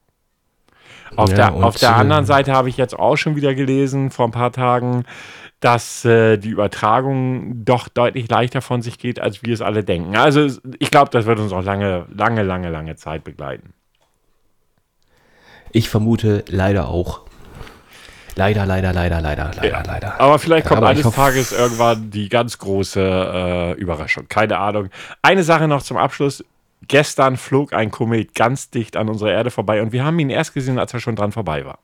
[1.17, 4.27] Auf, Ja, der, auf der anderen Seite habe ich jetzt auch schon wieder gelesen, vor
[4.27, 5.05] ein paar Tagen,
[5.61, 10.17] dass äh, die Übertragung doch deutlich leichter von sich geht, als wir es alle denken.
[10.17, 10.49] Also
[10.79, 13.73] ich glaube, das wird uns auch lange, lange, lange, lange Zeit begleiten.
[15.71, 17.21] Ich vermute leider auch.
[18.35, 20.21] Leider, leider, leider, leider, leider, leider.
[20.21, 24.27] Aber vielleicht kommt Aber eines Tages irgendwann die ganz große äh, Überraschung.
[24.29, 24.89] Keine Ahnung.
[25.21, 26.43] Eine Sache noch zum Abschluss.
[26.89, 30.53] Gestern flog ein Komet ganz dicht an unserer Erde vorbei und wir haben ihn erst
[30.55, 31.79] gesehen, als er schon dran vorbei war.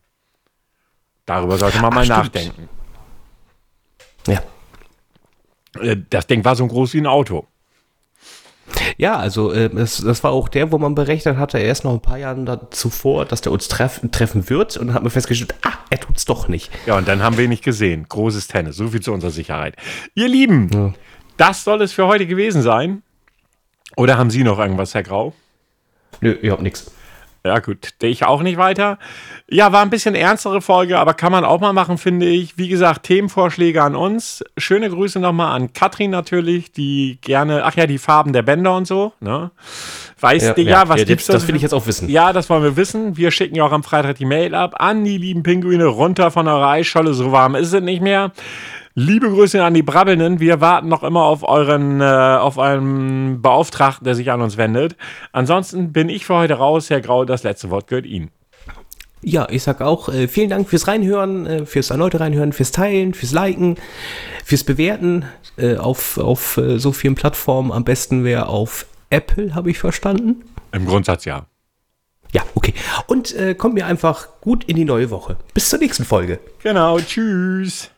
[1.26, 2.18] Darüber sollte man mal stimmt.
[2.18, 2.68] nachdenken.
[4.26, 4.42] Ja.
[5.80, 7.46] Äh, Das Ding war so groß wie ein Auto.
[8.96, 12.00] Ja, also äh, das, das war auch der, wo man berechnet hatte, erst noch ein
[12.02, 15.54] paar Jahre da zuvor, dass der uns treff, treffen wird und dann hat man festgestellt,
[15.62, 16.70] ah, er tut's doch nicht.
[16.86, 18.06] Ja, und dann haben wir ihn nicht gesehen.
[18.08, 18.76] Großes Tennis.
[18.76, 19.76] So viel zu unserer Sicherheit.
[20.14, 20.94] Ihr Lieben,
[21.36, 23.02] das soll es für heute gewesen sein.
[23.96, 25.34] Oder haben Sie noch irgendwas, Herr Grau?
[26.20, 26.90] Nö, überhaupt nix.
[27.44, 27.94] Ja, gut.
[28.02, 28.98] Ich auch nicht weiter.
[29.48, 32.58] Ja, war ein bisschen ernstere Folge, aber kann man auch mal machen, finde ich.
[32.58, 34.44] Wie gesagt, Themenvorschläge an uns.
[34.58, 38.86] Schöne Grüße nochmal an Katrin natürlich, die gerne, ach ja, die Farben der Bänder und
[38.86, 39.50] so, ne?
[40.20, 42.08] Weißt du ja, was ja, gibt's das, das da will ich jetzt auch wissen.
[42.08, 43.16] Ja, das wollen wir wissen.
[43.16, 46.48] Wir schicken ja auch am Freitag die Mail ab an die lieben Pinguine runter von
[46.48, 47.14] eurer Eisscholle.
[47.14, 48.32] So warm ist es nicht mehr.
[49.00, 50.40] Liebe Grüße an die Brabbelnden.
[50.40, 54.96] Wir warten noch immer auf euren, äh, auf euren Beauftragten, der sich an uns wendet.
[55.30, 56.90] Ansonsten bin ich für heute raus.
[56.90, 58.32] Herr Grau, das letzte Wort gehört Ihnen.
[59.22, 63.14] Ja, ich sag auch äh, vielen Dank fürs Reinhören, äh, fürs erneute Reinhören, fürs Teilen,
[63.14, 63.76] fürs Liken,
[64.44, 65.26] fürs Bewerten
[65.58, 67.70] äh, auf, auf äh, so vielen Plattformen.
[67.70, 70.42] Am besten wäre auf Apple, habe ich verstanden.
[70.72, 71.46] Im Grundsatz ja.
[72.32, 72.74] Ja, okay.
[73.06, 75.36] Und äh, kommt mir einfach gut in die neue Woche.
[75.54, 76.40] Bis zur nächsten Folge.
[76.64, 77.92] Genau, tschüss.